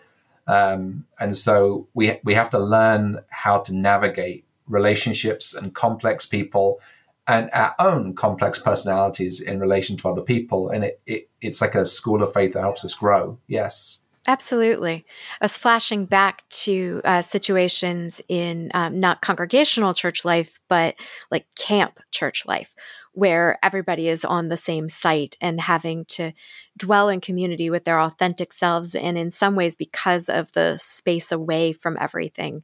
Um, 0.47 1.07
and 1.21 1.37
so 1.37 1.87
we 1.95 2.19
we 2.25 2.35
have 2.35 2.51
to 2.51 2.59
learn 2.59 3.21
how 3.29 3.59
to 3.59 3.75
navigate 3.75 4.45
relationships 4.67 5.55
and 5.55 5.75
complex 5.75 6.27
people 6.27 6.81
and 7.27 7.51
our 7.53 7.75
own 7.79 8.15
complex 8.15 8.59
personalities 8.59 9.41
in 9.41 9.61
relation 9.61 9.97
to 9.99 10.09
other 10.09 10.23
people. 10.23 10.71
And 10.71 10.85
it, 10.85 11.01
it 11.07 11.29
it's 11.41 11.61
like 11.61 11.75
a 11.75 11.85
school 11.85 12.23
of 12.23 12.33
faith 12.33 12.55
that 12.55 12.61
helps 12.61 12.85
us 12.85 12.95
grow. 12.95 13.39
Yes. 13.47 13.99
Absolutely. 14.27 15.07
I 15.41 15.45
was 15.45 15.57
flashing 15.57 16.05
back 16.05 16.47
to 16.51 17.01
uh, 17.05 17.23
situations 17.23 18.21
in 18.29 18.71
um, 18.75 19.01
not 19.01 19.23
congregational 19.23 19.95
church 19.95 20.23
life, 20.23 20.61
but 20.69 20.97
like 21.31 21.47
camp 21.59 21.99
church 22.11 22.45
life, 22.47 22.75
where 23.19 23.59
everybody 23.65 24.09
is 24.09 24.25
on 24.25 24.47
the 24.47 24.57
same 24.57 24.89
site 24.89 25.37
and 25.41 25.61
having 25.61 26.05
to 26.05 26.33
dwell 26.77 27.09
in 27.09 27.21
community 27.21 27.69
with 27.69 27.85
their 27.85 28.01
authentic 28.01 28.53
selves. 28.53 28.95
And 28.95 29.19
in 29.19 29.33
some 29.33 29.57
ways, 29.57 29.75
because 29.75 30.29
of 30.29 30.53
the 30.53 30.77
space 30.77 31.33
away 31.33 31.73
from 31.73 31.99
everything, 32.01 32.63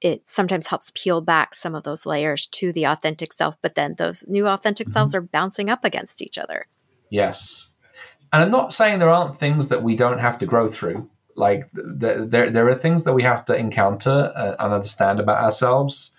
it 0.00 0.22
sometimes 0.26 0.68
helps 0.68 0.92
peel 0.94 1.22
back 1.22 1.56
some 1.56 1.74
of 1.74 1.82
those 1.82 2.06
layers 2.06 2.46
to 2.46 2.72
the 2.72 2.84
authentic 2.84 3.32
self. 3.32 3.56
But 3.60 3.74
then 3.74 3.96
those 3.98 4.22
new 4.28 4.46
authentic 4.46 4.86
mm-hmm. 4.86 4.92
selves 4.92 5.12
are 5.16 5.22
bouncing 5.22 5.70
up 5.70 5.84
against 5.84 6.22
each 6.22 6.38
other. 6.38 6.68
Yes. 7.10 7.72
And 8.32 8.44
I'm 8.44 8.52
not 8.52 8.72
saying 8.72 9.00
there 9.00 9.10
aren't 9.10 9.36
things 9.36 9.68
that 9.68 9.82
we 9.82 9.96
don't 9.96 10.20
have 10.20 10.38
to 10.38 10.46
grow 10.46 10.68
through. 10.68 11.10
Like 11.34 11.68
there, 11.72 12.24
there, 12.24 12.50
there 12.50 12.68
are 12.68 12.76
things 12.76 13.02
that 13.02 13.12
we 13.12 13.24
have 13.24 13.44
to 13.46 13.56
encounter 13.58 14.32
uh, 14.36 14.54
and 14.60 14.72
understand 14.72 15.18
about 15.18 15.42
ourselves 15.42 16.15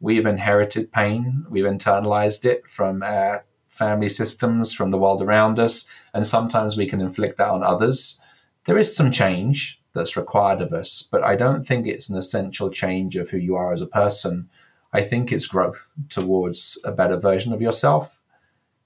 we've 0.00 0.26
inherited 0.26 0.92
pain, 0.92 1.44
we've 1.50 1.64
internalized 1.64 2.44
it 2.44 2.68
from 2.68 3.02
our 3.02 3.44
family 3.68 4.08
systems, 4.08 4.72
from 4.72 4.90
the 4.90 4.98
world 4.98 5.22
around 5.22 5.58
us, 5.58 5.88
and 6.14 6.26
sometimes 6.26 6.76
we 6.76 6.86
can 6.86 7.00
inflict 7.00 7.38
that 7.38 7.48
on 7.48 7.62
others. 7.62 8.20
There 8.64 8.78
is 8.78 8.94
some 8.94 9.10
change 9.10 9.80
that's 9.94 10.16
required 10.16 10.62
of 10.62 10.72
us, 10.72 11.02
but 11.10 11.22
I 11.22 11.36
don't 11.36 11.66
think 11.66 11.86
it's 11.86 12.10
an 12.10 12.18
essential 12.18 12.70
change 12.70 13.16
of 13.16 13.30
who 13.30 13.38
you 13.38 13.56
are 13.56 13.72
as 13.72 13.80
a 13.80 13.86
person. 13.86 14.48
I 14.92 15.02
think 15.02 15.32
it's 15.32 15.46
growth 15.46 15.92
towards 16.08 16.78
a 16.84 16.92
better 16.92 17.16
version 17.16 17.52
of 17.52 17.60
yourself, 17.60 18.20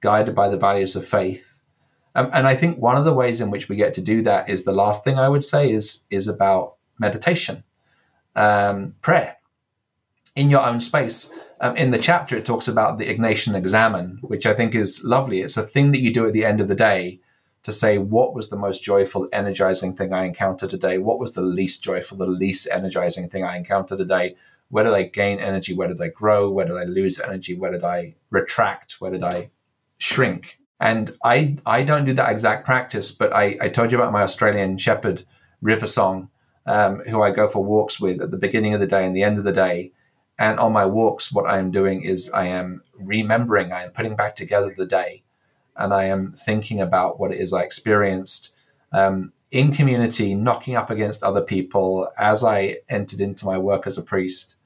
guided 0.01 0.35
by 0.35 0.49
the 0.49 0.57
values 0.57 0.97
of 0.97 1.07
faith. 1.07 1.63
Um, 2.15 2.29
and 2.33 2.47
I 2.47 2.55
think 2.55 2.79
one 2.79 2.97
of 2.97 3.05
the 3.05 3.15
ways 3.15 3.41
in 3.41 3.51
which 3.51 3.69
we 3.69 3.77
get 3.77 3.95
to 3.95 4.01
do 4.01 4.23
that 4.23 4.49
is 4.49 4.65
the 4.65 4.73
last 4.73 5.05
thing 5.05 5.19
I 5.19 5.29
would 5.29 5.45
say 5.45 5.71
is 5.71 6.05
is 6.11 6.29
about 6.29 6.75
meditation, 6.99 7.65
um, 8.37 8.95
prayer 9.01 9.37
in 10.35 10.51
your 10.51 10.65
own 10.67 10.81
space. 10.81 11.33
Um, 11.61 11.77
in 11.77 11.91
the 11.91 11.99
chapter, 11.99 12.37
it 12.37 12.45
talks 12.45 12.69
about 12.69 12.99
the 12.99 13.07
Ignatian 13.07 13.55
examen, 13.55 14.19
which 14.23 14.47
I 14.47 14.55
think 14.55 14.75
is 14.75 15.05
lovely. 15.05 15.43
It's 15.43 15.57
a 15.57 15.63
thing 15.63 15.93
that 15.93 16.01
you 16.01 16.13
do 16.13 16.27
at 16.27 16.33
the 16.33 16.45
end 16.45 16.61
of 16.61 16.69
the 16.69 16.75
day 16.75 17.21
to 17.63 17.73
say, 17.73 17.99
what 17.99 18.35
was 18.35 18.49
the 18.49 18.57
most 18.57 18.83
joyful, 18.83 19.29
energizing 19.33 19.95
thing 19.95 20.13
I 20.13 20.25
encountered 20.25 20.71
today? 20.71 20.99
What 20.99 21.21
was 21.21 21.35
the 21.35 21.43
least 21.43 21.85
joyful, 21.85 22.19
the 22.19 22.27
least 22.27 22.69
energizing 22.73 23.29
thing 23.29 23.45
I 23.45 23.57
encountered 23.57 23.99
today? 23.99 24.35
Where 24.71 24.85
did 24.85 24.95
I 24.95 25.05
gain 25.05 25.39
energy? 25.39 25.75
Where 25.75 25.87
did 25.87 26.01
I 26.01 26.09
grow? 26.09 26.51
Where 26.51 26.67
did 26.67 26.77
I 26.77 26.85
lose 26.85 27.21
energy? 27.21 27.55
Where 27.55 27.71
did 27.71 27.85
I 27.85 28.15
retract? 28.31 28.95
Where 28.95 29.13
did 29.13 29.23
I 29.23 29.51
shrink? 29.99 30.59
And 30.81 31.17
I, 31.23 31.59
I 31.65 31.83
don't 31.83 32.05
do 32.05 32.15
that 32.15 32.31
exact 32.31 32.67
practice, 32.67 33.13
but 33.13 33.33
I, 33.33 33.57
I 33.61 33.69
told 33.69 33.93
you 33.93 33.99
about 33.99 34.13
my 34.13 34.23
Australian 34.23 34.79
Shepherd 34.79 35.25
River 35.61 35.87
Song, 35.87 36.31
um, 36.67 37.01
who 37.01 37.23
I 37.23 37.31
go 37.31 37.47
for 37.47 37.63
walks 37.63 38.01
with 38.01 38.21
at 38.21 38.33
the 38.33 38.39
beginning 38.39 38.75
of 38.75 38.81
the 38.81 38.89
day 38.89 39.07
and 39.07 39.15
the 39.15 39.23
end 39.23 39.39
of 39.39 39.45
the 39.45 39.53
day 39.53 39.93
and 40.39 40.59
on 40.59 40.73
my 40.73 40.87
walks, 40.87 41.33
what 41.33 41.47
I 41.47 41.59
am 41.59 41.71
doing 41.71 42.03
is 42.03 42.31
I 42.31 42.47
am 42.47 42.83
remembering, 42.95 43.73
I 43.73 43.85
am 43.85 43.91
putting 43.91 44.17
back 44.17 44.35
together 44.35 44.75
the 44.77 44.87
day, 44.87 45.23
and 45.77 45.93
I 45.93 46.05
am 46.05 46.33
thinking 46.33 46.81
about 46.81 47.21
what 47.21 47.33
it 47.33 47.41
is 47.41 47.53
I 47.53 47.63
experienced 47.63 48.53
um, 48.93 49.33
in 49.51 49.73
community, 49.73 50.35
knocking 50.35 50.77
up 50.77 50.91
against 50.91 51.23
other 51.23 51.43
people 51.43 52.11
as 52.19 52.43
I 52.43 52.79
entered 52.89 53.21
into 53.21 53.47
my 53.47 53.59
work 53.59 53.87
as 53.87 53.99
a 53.99 54.03
priest. 54.03 54.57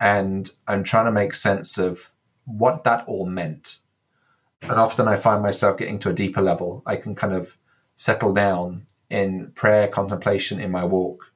And 0.00 0.50
I'm 0.66 0.84
trying 0.84 1.06
to 1.06 1.12
make 1.12 1.34
sense 1.34 1.78
of 1.78 2.12
what 2.44 2.84
that 2.84 3.04
all 3.06 3.26
meant. 3.26 3.78
And 4.62 4.72
often 4.72 5.08
I 5.08 5.16
find 5.16 5.42
myself 5.42 5.76
getting 5.76 5.98
to 6.00 6.10
a 6.10 6.14
deeper 6.14 6.40
level. 6.40 6.82
I 6.86 6.96
can 6.96 7.14
kind 7.14 7.34
of 7.34 7.56
settle 7.94 8.32
down 8.32 8.86
in 9.10 9.52
prayer, 9.54 9.88
contemplation 9.88 10.60
in 10.60 10.70
my 10.70 10.84
walk 10.84 11.31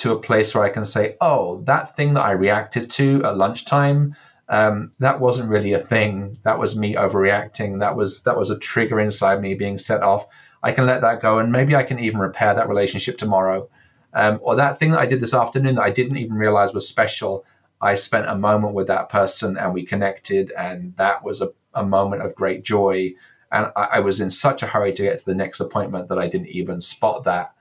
to 0.00 0.12
a 0.12 0.18
place 0.18 0.54
where 0.54 0.64
I 0.64 0.70
can 0.70 0.84
say, 0.84 1.16
oh, 1.20 1.60
that 1.64 1.94
thing 1.94 2.14
that 2.14 2.24
I 2.24 2.32
reacted 2.32 2.88
to 2.92 3.22
at 3.22 3.36
lunchtime, 3.36 4.16
um, 4.48 4.92
that 4.98 5.20
wasn't 5.20 5.50
really 5.50 5.74
a 5.74 5.78
thing. 5.78 6.38
That 6.42 6.58
was 6.58 6.78
me 6.78 6.94
overreacting. 6.94 7.80
That 7.80 7.96
was 7.96 8.22
that 8.22 8.38
was 8.38 8.48
a 8.48 8.58
trigger 8.58 8.98
inside 8.98 9.42
me 9.42 9.52
being 9.52 9.76
set 9.76 10.02
off. 10.02 10.26
I 10.62 10.72
can 10.72 10.86
let 10.86 11.02
that 11.02 11.20
go, 11.20 11.38
and 11.38 11.52
maybe 11.52 11.76
I 11.76 11.82
can 11.82 11.98
even 11.98 12.18
repair 12.18 12.54
that 12.54 12.68
relationship 12.68 13.18
tomorrow. 13.18 13.68
Um, 14.14 14.40
or 14.42 14.56
that 14.56 14.78
thing 14.78 14.90
that 14.92 15.00
I 15.00 15.06
did 15.06 15.20
this 15.20 15.34
afternoon 15.34 15.74
that 15.74 15.84
I 15.84 15.90
didn't 15.90 16.16
even 16.16 16.34
realize 16.34 16.72
was 16.72 16.88
special. 16.88 17.44
I 17.82 17.94
spent 17.94 18.26
a 18.26 18.36
moment 18.36 18.74
with 18.74 18.86
that 18.86 19.10
person 19.10 19.56
and 19.58 19.74
we 19.74 19.84
connected, 19.84 20.50
and 20.56 20.96
that 20.96 21.22
was 21.22 21.42
a, 21.42 21.50
a 21.74 21.84
moment 21.84 22.22
of 22.22 22.34
great 22.34 22.64
joy. 22.64 23.12
And 23.52 23.70
I, 23.76 23.88
I 23.92 24.00
was 24.00 24.18
in 24.18 24.30
such 24.30 24.62
a 24.62 24.66
hurry 24.66 24.94
to 24.94 25.02
get 25.02 25.18
to 25.18 25.24
the 25.26 25.34
next 25.34 25.60
appointment 25.60 26.08
that 26.08 26.18
I 26.18 26.26
didn't 26.26 26.48
even 26.48 26.80
spot 26.80 27.24
that. 27.24 27.52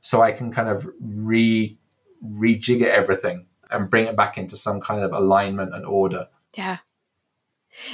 So 0.00 0.20
I 0.20 0.32
can 0.32 0.52
kind 0.52 0.68
of 0.68 0.86
re 1.00 1.78
rejigger 2.24 2.86
everything 2.86 3.46
and 3.70 3.90
bring 3.90 4.06
it 4.06 4.16
back 4.16 4.38
into 4.38 4.56
some 4.56 4.80
kind 4.80 5.02
of 5.02 5.12
alignment 5.12 5.74
and 5.74 5.84
order. 5.84 6.28
Yeah. 6.56 6.78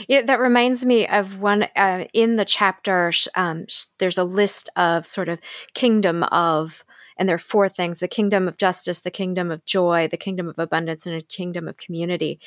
Yeah, 0.09 0.23
that 0.23 0.41
reminds 0.41 0.85
me 0.85 1.07
of 1.07 1.41
one 1.41 1.67
uh, 1.75 2.05
in 2.13 2.37
the 2.37 2.45
chapter. 2.45 3.11
Um, 3.35 3.67
there's 3.99 4.19
a 4.19 4.25
list 4.25 4.69
of 4.77 5.07
sort 5.07 5.31
of 5.31 5.41
kingdom 5.73 6.23
of, 6.25 6.85
and 7.17 7.29
there 7.29 7.37
are 7.37 7.39
four 7.39 7.69
things 7.69 7.99
the 7.99 8.09
kingdom 8.09 8.47
of 8.47 8.59
justice, 8.59 9.01
the 9.01 9.11
kingdom 9.11 9.51
of 9.51 9.65
joy, 9.65 10.07
the 10.09 10.19
kingdom 10.19 10.49
of 10.49 10.59
abundance, 10.59 11.07
and 11.07 11.17
a 11.17 11.23
kingdom 11.23 11.67
of 11.67 11.79
community. 11.79 12.41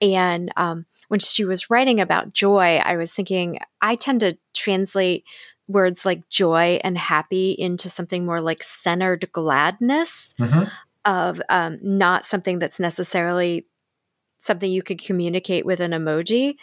And 0.00 0.50
um, 0.56 0.86
when 1.06 1.20
she 1.20 1.44
was 1.44 1.70
writing 1.70 2.00
about 2.00 2.32
joy, 2.32 2.78
I 2.84 2.96
was 2.96 3.12
thinking, 3.12 3.60
I 3.80 3.94
tend 3.94 4.20
to 4.20 4.36
translate 4.52 5.24
words 5.68 6.04
like 6.04 6.28
joy 6.28 6.80
and 6.82 6.98
happy 6.98 7.52
into 7.52 7.88
something 7.88 8.26
more 8.26 8.40
like 8.40 8.64
centered 8.64 9.30
gladness. 9.32 10.34
Mm-hmm 10.40 10.64
of 11.04 11.40
um, 11.48 11.78
not 11.82 12.26
something 12.26 12.58
that's 12.58 12.80
necessarily 12.80 13.66
something 14.40 14.70
you 14.70 14.82
could 14.82 15.02
communicate 15.02 15.64
with 15.64 15.80
an 15.80 15.92
emoji, 15.92 16.56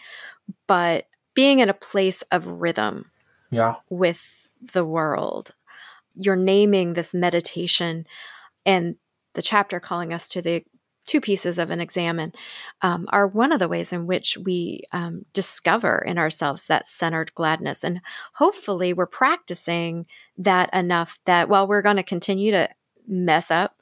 but 0.67 1.05
being 1.34 1.60
in 1.60 1.69
a 1.69 1.74
place 1.74 2.22
of 2.31 2.46
rhythm 2.46 3.12
yeah. 3.51 3.75
with 3.89 4.48
the 4.74 4.86
world. 4.86 5.53
You're 6.15 6.36
naming 6.36 6.93
this 6.93 7.13
meditation 7.13 8.05
and 8.65 8.96
the 9.34 9.41
chapter 9.41 9.79
calling 9.79 10.13
us 10.13 10.27
to 10.29 10.41
the 10.41 10.63
two 11.05 11.22
pieces 11.22 11.58
of 11.58 11.72
an 11.72 11.79
examen 11.79 12.31
um, 12.81 13.08
are 13.10 13.25
one 13.25 13.51
of 13.51 13.60
the 13.60 13.67
ways 13.67 13.91
in 13.91 14.05
which 14.05 14.38
we 14.38 14.84
um, 14.91 15.25
discover 15.34 16.03
in 16.05 16.19
ourselves 16.19 16.67
that 16.67 16.88
centered 16.88 17.34
gladness. 17.34 17.84
And 17.84 18.01
hopefully, 18.34 18.93
we're 18.93 19.08
practicing 19.08 20.05
that 20.38 20.69
enough 20.74 21.19
that 21.25 21.50
while 21.50 21.67
we're 21.67 21.81
going 21.81 21.96
to 21.96 22.03
continue 22.03 22.51
to 22.51 22.69
mess 23.08 23.50
up 23.50 23.78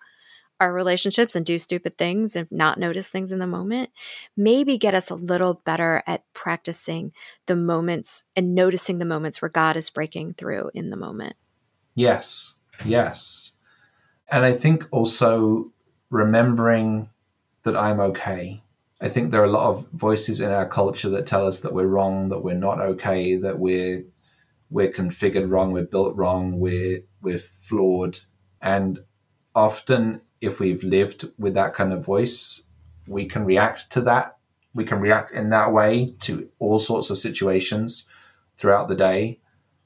our 0.60 0.74
relationships 0.74 1.36
and 1.36 1.46
do 1.46 1.60
stupid 1.60 1.98
things 1.98 2.36
and 2.36 2.48
not 2.52 2.80
notice 2.80 3.10
things 3.10 3.32
in 3.32 3.40
the 3.40 3.48
moment, 3.48 3.90
maybe 4.36 4.78
get 4.78 4.96
us 4.96 5.10
a 5.10 5.16
little 5.16 5.56
better 5.66 6.04
at 6.08 6.24
practicing 6.34 7.12
the 7.46 7.56
moments 7.56 8.24
and 8.36 8.56
noticing 8.56 8.98
the 8.98 9.06
moments 9.06 9.42
where 9.42 9.50
God 9.50 9.78
is 9.78 9.90
breaking 9.90 10.34
through 10.34 10.72
in 10.74 10.90
the 10.90 10.98
moment. 10.98 11.36
Yes, 11.96 12.56
yes. 12.86 13.52
And 14.30 14.46
I 14.46 14.54
think 14.54 14.88
also 14.92 15.72
remembering 16.10 17.10
that 17.64 17.78
I'm 17.78 18.00
okay. 18.00 18.64
I 19.00 19.10
think 19.10 19.32
there 19.32 19.42
are 19.42 19.46
a 19.46 19.52
lot 19.52 19.70
of 19.70 19.88
voices 19.92 20.42
in 20.42 20.50
our 20.52 20.68
culture 20.68 21.10
that 21.10 21.28
tell 21.28 21.46
us 21.46 21.60
that 21.60 21.74
we're 21.74 21.88
wrong, 21.88 22.30
that 22.30 22.44
we're 22.44 22.56
not 22.56 22.80
okay, 22.80 23.36
that 23.38 23.60
we're 23.60 24.04
we're 24.70 24.92
configured 24.92 25.50
wrong, 25.50 25.72
we're 25.72 25.86
built 25.86 26.16
wrong, 26.16 26.60
we're 26.60 27.02
we're 27.22 27.38
flawed. 27.38 28.20
And 28.62 29.00
often 29.54 30.22
if 30.42 30.60
we've 30.60 30.84
lived 30.84 31.30
with 31.38 31.54
that 31.56 31.74
kind 31.74 31.94
of 31.94 32.06
voice, 32.06 32.64
we 33.08 33.26
can 33.26 33.46
react 33.46 33.92
to 33.92 34.02
that. 34.02 34.38
We 34.74 34.84
can 34.84 35.00
react 35.00 35.32
in 35.32 35.50
that 35.50 35.72
way 35.72 36.14
to 36.22 36.50
all 36.60 36.80
sorts 36.80 37.10
of 37.10 37.18
situations 37.18 38.08
throughout 38.58 38.88
the 38.88 38.96
day. 38.96 39.40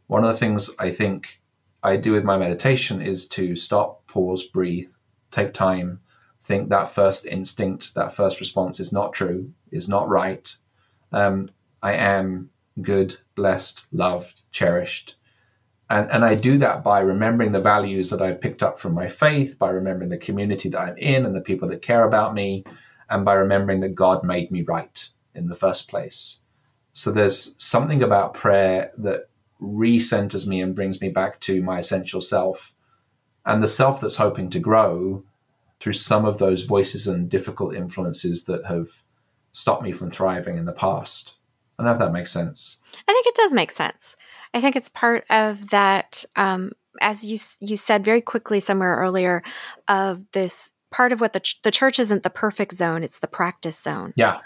One 0.08 0.24
of 0.24 0.29
the 0.29 0.38
things 0.38 0.70
I 0.79 0.89
think 0.91 1.39
I 1.84 1.96
do 1.96 2.12
with 2.12 2.24
my 2.24 2.38
meditation 2.38 3.01
is 3.01 3.27
to 3.29 3.55
stop, 3.55 4.05
pause, 4.08 4.43
breathe, 4.43 4.89
take 5.31 5.53
time, 5.53 6.01
think 6.41 6.70
that 6.70 6.89
first 6.89 7.25
instinct, 7.25 7.93
that 7.96 8.13
first 8.13 8.39
response 8.39 8.79
is 8.79 8.91
not 8.91 9.13
true, 9.13 9.53
is 9.72 9.88
not 9.88 10.10
right. 10.10 10.55
Um, 11.12 11.50
I 11.81 11.93
am 11.93 12.50
good, 12.81 13.17
blessed, 13.36 13.86
loved, 13.91 14.41
cherished. 14.51 15.15
And, 15.91 16.10
and 16.10 16.24
I 16.24 16.36
do 16.36 16.57
that 16.60 16.86
by 16.86 17.01
remembering 17.01 17.51
the 17.51 17.60
values 17.60 18.12
that 18.12 18.21
I've 18.21 18.39
picked 18.39 18.63
up 18.63 18.79
from 18.79 18.93
my 18.93 19.10
faith, 19.10 19.60
by 19.60 19.71
remembering 19.71 20.10
the 20.10 20.17
community 20.17 20.69
that 20.69 20.79
I'm 20.79 20.98
in 20.98 21.25
and 21.25 21.36
the 21.36 21.41
people 21.41 21.67
that 21.67 21.81
care 21.81 22.05
about 22.05 22.33
me, 22.33 22.63
and 23.10 23.25
by 23.25 23.33
remembering 23.33 23.81
that 23.81 23.93
God 23.93 24.24
made 24.24 24.51
me 24.51 24.62
right 24.62 25.10
in 25.36 25.50
the 25.50 25.55
first 25.55 25.89
place. 25.89 26.39
So 26.93 27.12
there's 27.12 27.62
something 27.62 28.01
about 28.01 28.33
prayer 28.33 28.93
that 29.00 29.27
recenters 29.62 30.48
me 30.48 30.62
and 30.62 30.74
brings 30.74 31.01
me 31.01 31.10
back 31.10 31.41
to 31.41 31.62
my 31.62 31.79
essential 31.79 32.21
self 32.21 32.74
and 33.45 33.62
the 33.62 33.67
self 33.67 34.00
that's 34.00 34.15
hoping 34.15 34.50
to 34.51 34.60
grow 34.60 35.25
through 35.81 35.93
some 35.93 36.24
of 36.24 36.38
those 36.38 36.63
voices 36.63 37.05
and 37.05 37.29
difficult 37.29 37.75
influences 37.75 38.45
that 38.45 38.65
have 38.65 39.03
stopped 39.51 39.83
me 39.83 39.91
from 39.91 40.10
thriving 40.10 40.57
in 40.57 40.63
the 40.63 40.71
past. 40.71 41.36
I 41.77 41.83
don't 41.83 41.88
know 41.88 41.93
if 41.93 42.00
that 42.00 42.13
makes 42.13 42.31
sense. 42.31 42.77
I 43.10 43.12
think 43.12 43.27
it 43.27 43.36
does 43.36 43.51
make 43.51 43.71
sense. 43.71 44.15
I 44.53 44.62
think 44.62 44.75
it's 44.75 44.89
part 44.89 45.25
of 45.29 45.70
that, 45.70 46.25
um, 46.36 46.72
as 47.00 47.24
you 47.24 47.38
you 47.60 47.77
said 47.77 48.03
very 48.03 48.22
quickly 48.22 48.60
somewhere 48.60 48.98
earlier, 48.98 49.43
of 49.88 50.24
this 50.34 50.74
part 50.91 51.13
of 51.13 51.22
what 51.22 51.34
the 51.34 51.39
ch- 51.39 51.62
the 51.63 51.72
church 51.72 52.00
isn't 52.00 52.24
the 52.24 52.29
perfect 52.29 52.74
zone; 52.74 53.03
it's 53.03 53.20
the 53.20 53.27
practice 53.27 53.79
zone. 53.79 54.13
Yeah. 54.15 54.39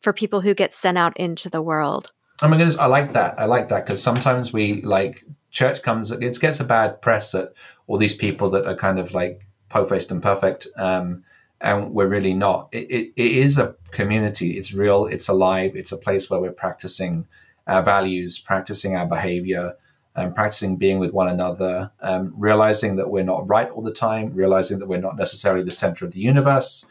For 0.00 0.12
people 0.12 0.40
who 0.40 0.54
get 0.54 0.74
sent 0.74 0.98
out 0.98 1.16
into 1.16 1.48
the 1.48 1.62
world. 1.62 2.10
Oh 2.40 2.48
my 2.48 2.56
goodness, 2.56 2.78
I 2.78 2.86
like 2.86 3.12
that. 3.12 3.38
I 3.38 3.44
like 3.44 3.68
that 3.68 3.86
because 3.86 4.02
sometimes 4.02 4.52
we 4.52 4.82
like 4.82 5.24
church 5.50 5.82
comes 5.82 6.10
it 6.10 6.40
gets 6.40 6.58
a 6.58 6.64
bad 6.64 7.00
press 7.00 7.34
at 7.34 7.52
all 7.86 7.98
these 7.98 8.16
people 8.16 8.50
that 8.50 8.66
are 8.66 8.74
kind 8.74 8.98
of 8.98 9.12
like 9.12 9.46
po-faced 9.68 10.10
and 10.10 10.22
perfect. 10.22 10.66
Um, 10.76 11.24
and 11.60 11.94
we're 11.94 12.08
really 12.08 12.34
not. 12.34 12.68
It, 12.72 12.90
it, 12.90 13.12
it 13.14 13.32
is 13.46 13.58
a 13.58 13.76
community. 13.92 14.58
It's 14.58 14.72
real. 14.72 15.06
It's 15.06 15.28
alive. 15.28 15.76
It's 15.76 15.92
a 15.92 15.96
place 15.96 16.28
where 16.28 16.40
we're 16.40 16.50
practicing 16.50 17.28
our 17.66 17.82
values, 17.82 18.38
practicing 18.38 18.96
our 18.96 19.06
behavior, 19.06 19.74
um, 20.14 20.34
practicing 20.34 20.76
being 20.76 20.98
with 20.98 21.12
one 21.12 21.28
another, 21.28 21.90
um, 22.00 22.34
realizing 22.36 22.96
that 22.96 23.10
we're 23.10 23.24
not 23.24 23.48
right 23.48 23.70
all 23.70 23.82
the 23.82 23.92
time, 23.92 24.32
realizing 24.34 24.78
that 24.78 24.88
we're 24.88 25.00
not 25.00 25.16
necessarily 25.16 25.62
the 25.62 25.70
center 25.70 26.04
of 26.04 26.12
the 26.12 26.20
universe, 26.20 26.84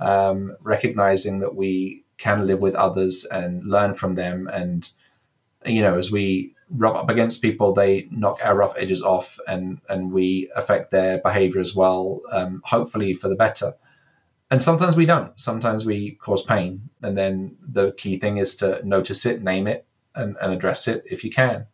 um, 0.00 0.56
recognizing 0.62 1.38
that 1.40 1.54
we 1.54 2.04
can 2.18 2.46
live 2.46 2.60
with 2.60 2.74
others 2.74 3.24
and 3.26 3.64
learn 3.64 3.94
from 3.94 4.14
them. 4.14 4.48
And, 4.52 4.90
you 5.64 5.82
know, 5.82 5.96
as 5.98 6.10
we 6.10 6.54
rub 6.70 6.96
up 6.96 7.10
against 7.10 7.42
people, 7.42 7.72
they 7.72 8.08
knock 8.10 8.40
our 8.42 8.56
rough 8.56 8.74
edges 8.76 9.02
off 9.02 9.38
and, 9.46 9.80
and 9.88 10.12
we 10.12 10.50
affect 10.56 10.90
their 10.90 11.18
behavior 11.18 11.60
as 11.60 11.74
well, 11.74 12.22
um, 12.32 12.60
hopefully 12.64 13.14
for 13.14 13.28
the 13.28 13.34
better. 13.36 13.74
And 14.50 14.60
sometimes 14.60 14.96
we 14.96 15.06
don't. 15.06 15.38
Sometimes 15.40 15.84
we 15.84 16.12
cause 16.12 16.44
pain. 16.44 16.88
And 17.02 17.16
then 17.16 17.56
the 17.60 17.92
key 17.92 18.18
thing 18.18 18.38
is 18.38 18.56
to 18.56 18.80
notice 18.86 19.26
it, 19.26 19.42
name 19.42 19.66
it, 19.66 19.86
and, 20.14 20.36
and 20.40 20.52
address 20.52 20.88
it 20.88 21.04
if 21.10 21.24
you 21.24 21.30
can. 21.30 21.66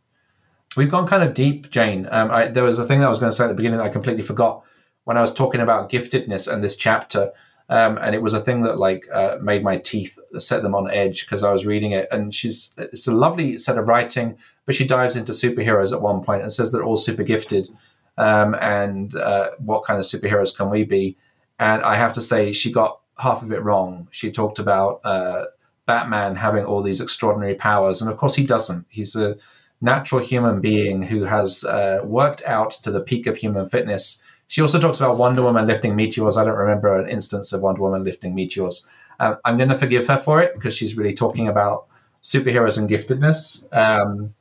We've 0.77 0.91
gone 0.91 1.07
kind 1.07 1.25
of 1.25 1.35
deep, 1.35 1.71
Jane. 1.71 2.09
Um, 2.11 2.31
I, 2.31 2.49
there 2.49 2.65
was 2.65 2.79
a 2.79 2.87
thing 2.87 3.03
I 3.03 3.09
was 3.09 3.19
going 3.19 3.31
to 3.31 3.37
say 3.37 3.45
at 3.45 3.49
the 3.49 3.55
beginning 3.55 3.79
that 3.79 3.87
I 3.87 3.91
completely 3.91 4.23
forgot 4.23 4.63
when 5.05 5.17
I 5.17 5.21
was 5.21 5.35
talking 5.35 5.61
about 5.61 5.91
giftedness 5.91 6.53
and 6.53 6.63
this 6.63 6.77
chapter. 6.77 7.33
Um, 7.69 7.99
and 7.99 8.15
it 8.15 8.23
was 8.23 8.35
a 8.35 8.41
thing 8.41 8.63
that 8.63 8.79
like 8.79 9.07
uh, 9.13 9.39
made 9.41 9.63
my 9.63 9.79
teeth 9.79 10.19
set 10.39 10.63
them 10.63 10.75
on 10.75 10.91
edge 10.91 11.25
because 11.25 11.43
I 11.43 11.53
was 11.53 11.67
reading 11.67 11.93
it. 11.93 12.09
And 12.11 12.33
she's 12.35 12.73
it's 12.79 13.09
a 13.09 13.15
lovely 13.15 13.59
set 13.59 13.79
of 13.79 13.89
writing, 13.89 14.39
but 14.67 14.75
she 14.75 14.87
dives 14.87 15.17
into 15.17 15.33
superheroes 15.33 15.93
at 15.93 16.03
one 16.03 16.23
point 16.23 16.43
and 16.43 16.53
says 16.53 16.71
they're 16.71 16.85
all 16.85 16.97
super 16.97 17.23
gifted. 17.23 17.69
Um, 18.17 18.55
and 18.55 19.15
uh, 19.17 19.51
what 19.59 19.85
kind 19.85 19.99
of 19.99 20.05
superheroes 20.05 20.57
can 20.57 20.71
we 20.71 20.85
be? 20.85 21.17
And 21.59 21.83
I 21.83 21.97
have 21.97 22.13
to 22.15 22.23
say, 22.23 22.53
she 22.53 22.73
got 22.73 23.01
half 23.19 23.43
of 23.43 23.53
it 23.53 23.63
wrong. 23.63 24.09
She 24.11 24.31
talked 24.31 24.59
about 24.59 25.01
uh, 25.05 25.45
Batman 25.91 26.37
having 26.37 26.65
all 26.65 26.83
these 26.85 27.01
extraordinary 27.01 27.57
powers. 27.57 28.01
And 28.01 28.09
of 28.09 28.17
course, 28.17 28.37
he 28.37 28.45
doesn't. 28.45 28.87
He's 28.91 29.17
a 29.17 29.37
natural 29.81 30.25
human 30.25 30.61
being 30.61 31.03
who 31.03 31.25
has 31.25 31.65
uh, 31.65 32.01
worked 32.05 32.45
out 32.45 32.71
to 32.85 32.93
the 32.93 33.01
peak 33.01 33.27
of 33.27 33.37
human 33.37 33.67
fitness. 33.67 34.23
She 34.47 34.63
also 34.63 34.79
talks 34.79 35.01
about 35.01 35.19
Wonder 35.19 35.43
Woman 35.43 35.67
lifting 35.67 35.97
meteors. 35.97 36.37
I 36.37 36.45
don't 36.45 36.55
remember 36.57 37.01
an 37.01 37.09
instance 37.09 37.53
of 37.53 37.63
Wonder 37.63 37.81
Woman 37.81 38.05
lifting 38.05 38.37
meteors. 38.37 38.87
Uh, 39.19 39.35
I'm 39.45 39.57
going 39.57 39.69
to 39.69 39.75
forgive 39.75 40.07
her 40.07 40.17
for 40.17 40.41
it 40.41 40.55
because 40.55 40.75
she's 40.77 40.97
really 40.97 41.13
talking 41.13 41.49
about 41.49 41.89
superheroes 42.23 42.79
and 42.79 42.89
giftedness. 42.89 43.61
Um, 43.77 44.33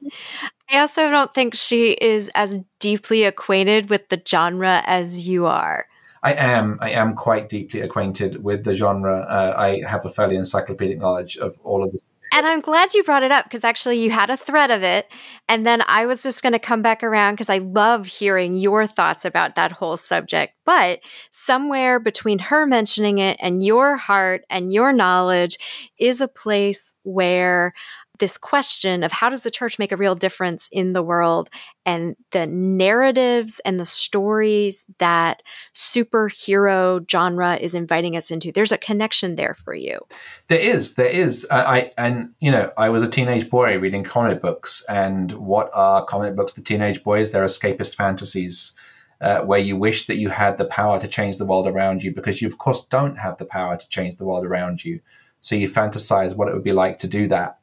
I 0.71 0.77
also 0.77 1.09
don't 1.09 1.33
think 1.33 1.55
she 1.55 1.93
is 1.93 2.29
as 2.35 2.59
deeply 2.77 3.23
acquainted 3.23 3.89
with 3.89 4.07
the 4.09 4.21
genre 4.23 4.83
as 4.85 5.27
you 5.27 5.47
are. 5.47 5.87
I 6.23 6.33
am. 6.33 6.77
I 6.81 6.91
am 6.91 7.15
quite 7.15 7.49
deeply 7.49 7.81
acquainted 7.81 8.43
with 8.43 8.63
the 8.63 8.73
genre. 8.73 9.21
Uh, 9.21 9.53
I 9.57 9.81
have 9.87 10.05
a 10.05 10.09
fairly 10.09 10.35
encyclopedic 10.35 10.99
knowledge 10.99 11.37
of 11.37 11.57
all 11.63 11.83
of 11.83 11.91
this. 11.91 12.01
And 12.31 12.45
I'm 12.45 12.61
glad 12.61 12.93
you 12.93 13.03
brought 13.03 13.23
it 13.23 13.31
up 13.31 13.45
because 13.45 13.63
actually 13.63 13.99
you 13.99 14.11
had 14.11 14.29
a 14.29 14.37
thread 14.37 14.69
of 14.69 14.83
it. 14.83 15.07
And 15.47 15.65
then 15.65 15.81
I 15.87 16.05
was 16.05 16.21
just 16.21 16.43
going 16.43 16.53
to 16.53 16.59
come 16.59 16.81
back 16.81 17.03
around 17.03 17.33
because 17.33 17.49
I 17.49 17.57
love 17.57 18.05
hearing 18.05 18.55
your 18.55 18.85
thoughts 18.85 19.25
about 19.25 19.55
that 19.55 19.71
whole 19.71 19.97
subject. 19.97 20.53
But 20.63 20.99
somewhere 21.31 21.99
between 21.99 22.37
her 22.39 22.67
mentioning 22.67 23.17
it 23.17 23.37
and 23.41 23.63
your 23.63 23.97
heart 23.97 24.43
and 24.49 24.71
your 24.71 24.93
knowledge 24.93 25.57
is 25.97 26.21
a 26.21 26.27
place 26.27 26.95
where 27.03 27.73
this 28.19 28.37
question 28.37 29.03
of 29.03 29.11
how 29.11 29.29
does 29.29 29.43
the 29.43 29.51
church 29.51 29.79
make 29.79 29.91
a 29.91 29.97
real 29.97 30.15
difference 30.15 30.69
in 30.71 30.93
the 30.93 31.01
world 31.01 31.49
and 31.85 32.15
the 32.31 32.45
narratives 32.45 33.59
and 33.65 33.79
the 33.79 33.85
stories 33.85 34.85
that 34.99 35.41
superhero 35.73 37.09
genre 37.09 37.55
is 37.55 37.73
inviting 37.73 38.15
us 38.15 38.29
into 38.31 38.51
there's 38.51 38.71
a 38.71 38.77
connection 38.77 39.35
there 39.35 39.55
for 39.55 39.73
you. 39.73 39.99
There 40.47 40.59
is 40.59 40.95
there 40.95 41.07
is. 41.07 41.47
I, 41.49 41.77
I 41.77 41.91
and 41.97 42.29
you 42.39 42.51
know 42.51 42.71
i 42.77 42.89
was 42.89 43.03
a 43.03 43.09
teenage 43.09 43.49
boy 43.49 43.77
reading 43.79 44.03
comic 44.03 44.41
books 44.41 44.85
and 44.87 45.31
what 45.33 45.69
are 45.73 46.05
comic 46.05 46.35
books 46.35 46.53
to 46.53 46.63
teenage 46.63 47.03
boys? 47.03 47.31
They're 47.31 47.45
escapist 47.45 47.95
fantasies 47.95 48.75
uh, 49.21 49.39
where 49.41 49.59
you 49.59 49.75
wish 49.75 50.07
that 50.07 50.17
you 50.17 50.29
had 50.29 50.57
the 50.57 50.65
power 50.65 50.99
to 50.99 51.07
change 51.07 51.37
the 51.37 51.45
world 51.45 51.67
around 51.67 52.03
you 52.03 52.13
because 52.13 52.41
you 52.41 52.47
of 52.47 52.57
course 52.57 52.85
don't 52.85 53.17
have 53.17 53.37
the 53.37 53.45
power 53.45 53.77
to 53.77 53.89
change 53.89 54.17
the 54.17 54.25
world 54.25 54.45
around 54.45 54.83
you. 54.83 54.99
So 55.41 55.55
you 55.55 55.67
fantasize 55.67 56.35
what 56.35 56.47
it 56.49 56.53
would 56.53 56.63
be 56.63 56.73
like 56.73 56.97
to 56.99 57.07
do 57.07 57.27
that 57.27 57.58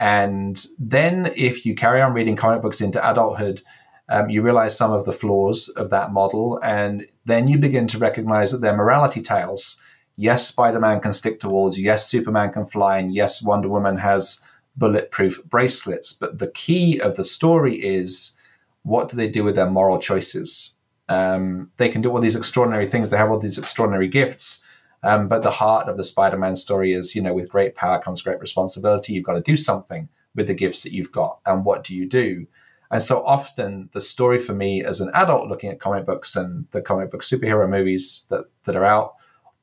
and 0.00 0.66
then 0.78 1.30
if 1.36 1.66
you 1.66 1.74
carry 1.74 2.00
on 2.00 2.14
reading 2.14 2.34
comic 2.34 2.62
books 2.62 2.80
into 2.80 3.08
adulthood, 3.08 3.62
um, 4.08 4.30
you 4.30 4.40
realize 4.40 4.76
some 4.76 4.92
of 4.92 5.04
the 5.04 5.12
flaws 5.12 5.68
of 5.68 5.90
that 5.90 6.10
model. 6.10 6.58
And 6.62 7.06
then 7.26 7.46
you 7.48 7.58
begin 7.58 7.86
to 7.88 7.98
recognize 7.98 8.50
that 8.50 8.58
they're 8.58 8.76
morality 8.76 9.20
tales. 9.20 9.78
Yes, 10.16 10.48
Spider 10.48 10.80
Man 10.80 11.00
can 11.00 11.12
stick 11.12 11.38
to 11.40 11.50
walls. 11.50 11.78
Yes, 11.78 12.08
Superman 12.08 12.50
can 12.50 12.64
fly. 12.64 12.98
And 12.98 13.14
yes, 13.14 13.42
Wonder 13.42 13.68
Woman 13.68 13.98
has 13.98 14.42
bulletproof 14.74 15.44
bracelets. 15.44 16.14
But 16.14 16.38
the 16.38 16.50
key 16.50 16.98
of 16.98 17.16
the 17.16 17.24
story 17.24 17.76
is 17.76 18.38
what 18.82 19.10
do 19.10 19.16
they 19.16 19.28
do 19.28 19.44
with 19.44 19.54
their 19.54 19.70
moral 19.70 19.98
choices? 19.98 20.74
Um, 21.10 21.70
they 21.76 21.90
can 21.90 22.00
do 22.00 22.10
all 22.10 22.20
these 22.20 22.36
extraordinary 22.36 22.86
things. 22.86 23.10
They 23.10 23.18
have 23.18 23.30
all 23.30 23.38
these 23.38 23.58
extraordinary 23.58 24.08
gifts. 24.08 24.64
Um, 25.02 25.28
but 25.28 25.42
the 25.42 25.50
heart 25.50 25.88
of 25.88 25.96
the 25.96 26.04
Spider-Man 26.04 26.56
story 26.56 26.92
is, 26.92 27.14
you 27.14 27.22
know, 27.22 27.32
with 27.32 27.48
great 27.48 27.74
power 27.74 28.00
comes 28.00 28.22
great 28.22 28.40
responsibility. 28.40 29.14
You've 29.14 29.24
got 29.24 29.34
to 29.34 29.40
do 29.40 29.56
something 29.56 30.08
with 30.34 30.46
the 30.46 30.54
gifts 30.54 30.82
that 30.82 30.92
you've 30.92 31.12
got, 31.12 31.38
and 31.46 31.64
what 31.64 31.84
do 31.84 31.96
you 31.96 32.06
do? 32.06 32.46
And 32.90 33.02
so 33.02 33.24
often, 33.24 33.88
the 33.92 34.00
story 34.00 34.38
for 34.38 34.52
me 34.52 34.84
as 34.84 35.00
an 35.00 35.10
adult 35.14 35.48
looking 35.48 35.70
at 35.70 35.80
comic 35.80 36.04
books 36.04 36.34
and 36.36 36.66
the 36.72 36.82
comic 36.82 37.10
book 37.10 37.22
superhero 37.22 37.68
movies 37.68 38.26
that 38.30 38.44
that 38.64 38.76
are 38.76 38.84
out, 38.84 39.14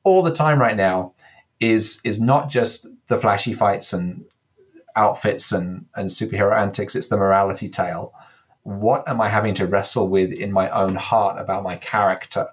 all 0.02 0.22
the 0.22 0.32
time 0.32 0.60
right 0.60 0.76
now 0.76 1.12
is 1.60 2.00
is 2.04 2.20
not 2.20 2.48
just 2.48 2.86
the 3.08 3.18
flashy 3.18 3.52
fights 3.52 3.92
and 3.92 4.24
outfits 4.96 5.52
and 5.52 5.86
and 5.94 6.08
superhero 6.08 6.56
antics. 6.58 6.96
It's 6.96 7.08
the 7.08 7.16
morality 7.16 7.68
tale. 7.68 8.14
What 8.62 9.06
am 9.08 9.20
I 9.20 9.28
having 9.28 9.54
to 9.54 9.66
wrestle 9.66 10.08
with 10.08 10.32
in 10.32 10.52
my 10.52 10.68
own 10.70 10.94
heart 10.96 11.38
about 11.38 11.62
my 11.62 11.76
character 11.76 12.48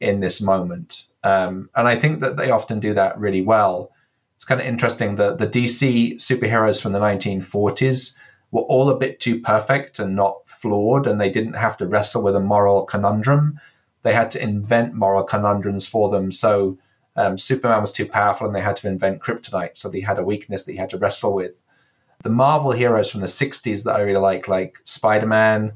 in 0.00 0.20
this 0.20 0.40
moment? 0.40 1.06
Um, 1.24 1.70
and 1.74 1.88
I 1.88 1.96
think 1.96 2.20
that 2.20 2.36
they 2.36 2.50
often 2.50 2.78
do 2.78 2.94
that 2.94 3.18
really 3.18 3.40
well. 3.40 3.90
It's 4.36 4.44
kind 4.44 4.60
of 4.60 4.66
interesting 4.66 5.16
that 5.16 5.38
the 5.38 5.46
DC 5.46 6.16
superheroes 6.16 6.80
from 6.80 6.92
the 6.92 7.00
1940s 7.00 8.16
were 8.50 8.60
all 8.62 8.90
a 8.90 8.98
bit 8.98 9.18
too 9.18 9.40
perfect 9.40 9.98
and 9.98 10.14
not 10.14 10.46
flawed, 10.48 11.06
and 11.06 11.20
they 11.20 11.30
didn't 11.30 11.54
have 11.54 11.76
to 11.78 11.86
wrestle 11.86 12.22
with 12.22 12.36
a 12.36 12.40
moral 12.40 12.84
conundrum. 12.84 13.58
They 14.02 14.12
had 14.12 14.30
to 14.32 14.42
invent 14.42 14.92
moral 14.92 15.24
conundrums 15.24 15.86
for 15.86 16.10
them. 16.10 16.30
So 16.30 16.78
um, 17.16 17.38
Superman 17.38 17.80
was 17.80 17.90
too 17.90 18.06
powerful, 18.06 18.46
and 18.46 18.54
they 18.54 18.60
had 18.60 18.76
to 18.76 18.88
invent 18.88 19.22
kryptonite. 19.22 19.78
So 19.78 19.88
they 19.88 20.00
had 20.00 20.18
a 20.18 20.24
weakness 20.24 20.64
that 20.64 20.72
he 20.72 20.78
had 20.78 20.90
to 20.90 20.98
wrestle 20.98 21.34
with. 21.34 21.62
The 22.22 22.30
Marvel 22.30 22.72
heroes 22.72 23.10
from 23.10 23.22
the 23.22 23.26
60s 23.26 23.84
that 23.84 23.96
I 23.96 24.00
really 24.00 24.20
like, 24.20 24.46
like 24.46 24.78
Spider 24.84 25.26
Man, 25.26 25.72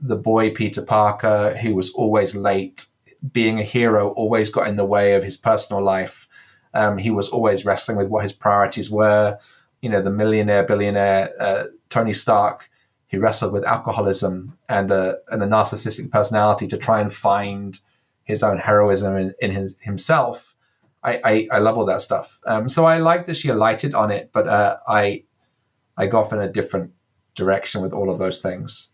the 0.00 0.16
boy 0.16 0.50
Peter 0.50 0.82
Parker, 0.82 1.56
who 1.56 1.74
was 1.74 1.92
always 1.92 2.34
late, 2.34 2.86
being 3.30 3.58
a 3.58 3.64
hero 3.64 4.10
always 4.10 4.48
got 4.48 4.66
in 4.66 4.76
the 4.76 4.84
way 4.84 5.14
of 5.14 5.22
his 5.22 5.36
personal 5.36 5.82
life. 5.82 6.28
Um, 6.74 6.98
he 6.98 7.10
was 7.10 7.28
always 7.28 7.64
wrestling 7.64 7.96
with 7.96 8.08
what 8.08 8.22
his 8.22 8.32
priorities 8.32 8.90
were. 8.90 9.38
You 9.80 9.90
know, 9.90 10.00
the 10.00 10.10
millionaire, 10.10 10.64
billionaire 10.64 11.30
uh, 11.40 11.64
Tony 11.88 12.12
Stark, 12.12 12.68
he 13.06 13.18
wrestled 13.18 13.52
with 13.52 13.64
alcoholism 13.64 14.56
and 14.68 14.90
a, 14.90 15.18
and 15.28 15.42
a 15.42 15.46
narcissistic 15.46 16.10
personality 16.10 16.66
to 16.68 16.78
try 16.78 17.00
and 17.00 17.12
find 17.12 17.78
his 18.24 18.42
own 18.42 18.58
heroism 18.58 19.16
in, 19.16 19.34
in 19.40 19.50
his, 19.50 19.76
himself. 19.80 20.54
I, 21.04 21.20
I, 21.24 21.48
I, 21.52 21.58
love 21.58 21.76
all 21.76 21.84
that 21.86 22.00
stuff. 22.00 22.40
Um, 22.46 22.68
so 22.68 22.84
I 22.84 22.98
like 22.98 23.26
that 23.26 23.36
she 23.36 23.48
alighted 23.48 23.92
on 23.94 24.12
it, 24.12 24.30
but 24.32 24.46
uh, 24.46 24.76
I 24.86 25.24
I 25.96 26.06
go 26.06 26.20
off 26.20 26.32
in 26.32 26.40
a 26.40 26.50
different 26.50 26.92
direction 27.34 27.82
with 27.82 27.92
all 27.92 28.08
of 28.08 28.18
those 28.18 28.40
things. 28.40 28.92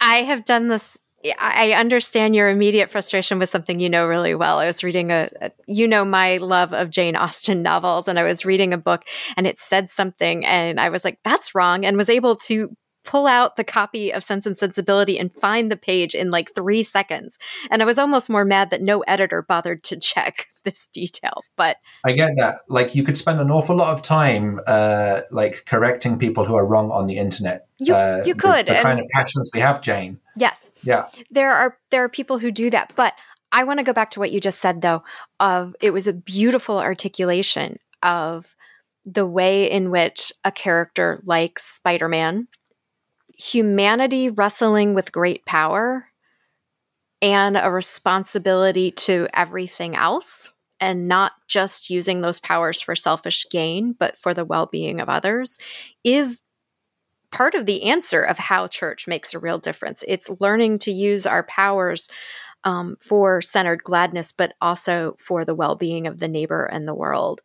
I 0.00 0.22
have 0.22 0.44
done 0.44 0.68
this 0.68 0.98
I 1.38 1.72
understand 1.72 2.36
your 2.36 2.48
immediate 2.48 2.90
frustration 2.90 3.38
with 3.38 3.50
something 3.50 3.80
you 3.80 3.90
know 3.90 4.06
really 4.06 4.34
well. 4.34 4.58
I 4.58 4.66
was 4.66 4.84
reading 4.84 5.10
a, 5.10 5.28
a, 5.40 5.50
you 5.66 5.88
know, 5.88 6.04
my 6.04 6.36
love 6.36 6.72
of 6.72 6.90
Jane 6.90 7.16
Austen 7.16 7.60
novels, 7.62 8.06
and 8.06 8.18
I 8.18 8.22
was 8.22 8.44
reading 8.44 8.72
a 8.72 8.78
book 8.78 9.02
and 9.36 9.46
it 9.46 9.58
said 9.58 9.90
something, 9.90 10.46
and 10.46 10.78
I 10.78 10.90
was 10.90 11.04
like, 11.04 11.18
that's 11.24 11.54
wrong, 11.54 11.84
and 11.84 11.96
was 11.96 12.08
able 12.08 12.36
to 12.36 12.76
pull 13.08 13.26
out 13.26 13.56
the 13.56 13.64
copy 13.64 14.12
of 14.12 14.22
Sense 14.22 14.44
and 14.44 14.58
Sensibility 14.58 15.18
and 15.18 15.32
find 15.32 15.70
the 15.70 15.78
page 15.78 16.14
in 16.14 16.30
like 16.30 16.54
three 16.54 16.82
seconds. 16.82 17.38
And 17.70 17.80
I 17.82 17.86
was 17.86 17.98
almost 17.98 18.28
more 18.28 18.44
mad 18.44 18.68
that 18.70 18.82
no 18.82 19.00
editor 19.00 19.40
bothered 19.40 19.82
to 19.84 19.96
check 20.00 20.46
this 20.64 20.88
detail. 20.92 21.42
But 21.56 21.78
I 22.04 22.12
get 22.12 22.32
that. 22.36 22.60
Like 22.68 22.94
you 22.94 23.02
could 23.02 23.16
spend 23.16 23.40
an 23.40 23.50
awful 23.50 23.76
lot 23.76 23.94
of 23.94 24.02
time 24.02 24.60
uh, 24.66 25.22
like 25.30 25.64
correcting 25.66 26.18
people 26.18 26.44
who 26.44 26.54
are 26.54 26.66
wrong 26.66 26.90
on 26.90 27.06
the 27.06 27.18
internet. 27.18 27.66
You, 27.78 27.94
uh, 27.94 28.22
you 28.26 28.34
could. 28.34 28.66
The, 28.66 28.74
the 28.74 28.80
kind 28.80 29.00
of 29.00 29.06
passions 29.14 29.50
we 29.54 29.60
have, 29.60 29.80
Jane. 29.80 30.18
Yes. 30.36 30.67
Yeah. 30.82 31.06
There 31.30 31.52
are 31.52 31.76
there 31.90 32.04
are 32.04 32.08
people 32.08 32.38
who 32.38 32.50
do 32.50 32.70
that. 32.70 32.92
But 32.96 33.14
I 33.52 33.64
want 33.64 33.78
to 33.78 33.84
go 33.84 33.92
back 33.92 34.10
to 34.12 34.20
what 34.20 34.30
you 34.30 34.40
just 34.40 34.60
said 34.60 34.82
though, 34.82 35.02
of 35.40 35.74
it 35.80 35.90
was 35.90 36.06
a 36.06 36.12
beautiful 36.12 36.78
articulation 36.78 37.78
of 38.02 38.54
the 39.04 39.26
way 39.26 39.70
in 39.70 39.90
which 39.90 40.32
a 40.44 40.52
character 40.52 41.20
like 41.24 41.58
Spider-Man 41.58 42.48
humanity 43.38 44.28
wrestling 44.28 44.94
with 44.94 45.12
great 45.12 45.46
power 45.46 46.06
and 47.22 47.56
a 47.56 47.70
responsibility 47.70 48.90
to 48.90 49.28
everything 49.32 49.94
else 49.94 50.52
and 50.80 51.08
not 51.08 51.32
just 51.46 51.88
using 51.88 52.20
those 52.20 52.40
powers 52.40 52.80
for 52.80 52.94
selfish 52.94 53.46
gain, 53.50 53.94
but 53.98 54.16
for 54.18 54.34
the 54.34 54.44
well 54.44 54.66
being 54.66 55.00
of 55.00 55.08
others, 55.08 55.58
is 56.04 56.40
part 57.30 57.54
of 57.54 57.66
the 57.66 57.84
answer 57.84 58.22
of 58.22 58.38
how 58.38 58.66
church 58.66 59.06
makes 59.06 59.34
a 59.34 59.38
real 59.38 59.58
difference. 59.58 60.04
It's 60.06 60.30
learning 60.40 60.78
to 60.78 60.92
use 60.92 61.26
our 61.26 61.42
powers 61.44 62.08
um, 62.64 62.96
for 63.00 63.40
centered 63.40 63.82
gladness, 63.82 64.32
but 64.32 64.54
also 64.60 65.16
for 65.18 65.44
the 65.44 65.54
well 65.54 65.74
being 65.74 66.06
of 66.06 66.18
the 66.18 66.28
neighbor 66.28 66.64
and 66.64 66.86
the 66.86 66.94
world. 66.94 67.40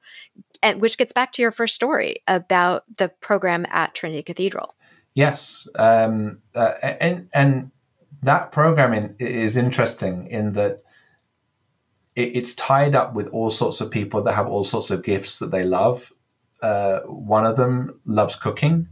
And 0.61 0.81
which 0.81 0.97
gets 0.97 1.13
back 1.13 1.31
to 1.33 1.41
your 1.41 1.51
first 1.51 1.75
story 1.75 2.23
about 2.27 2.83
the 2.97 3.09
program 3.09 3.65
at 3.69 3.93
Trinity 3.93 4.23
Cathedral. 4.23 4.75
Yes, 5.13 5.67
um, 5.75 6.39
uh, 6.55 6.73
and 6.81 7.29
and 7.33 7.71
that 8.23 8.51
programming 8.51 9.15
is 9.19 9.57
interesting 9.57 10.27
in 10.27 10.53
that 10.53 10.83
it, 12.15 12.35
it's 12.37 12.55
tied 12.55 12.95
up 12.95 13.13
with 13.13 13.27
all 13.27 13.51
sorts 13.51 13.81
of 13.81 13.91
people 13.91 14.23
that 14.23 14.33
have 14.33 14.47
all 14.47 14.63
sorts 14.63 14.89
of 14.89 15.03
gifts 15.03 15.39
that 15.39 15.51
they 15.51 15.63
love. 15.63 16.11
Uh, 16.61 16.99
one 17.01 17.45
of 17.45 17.57
them 17.57 17.99
loves 18.05 18.35
cooking. 18.35 18.87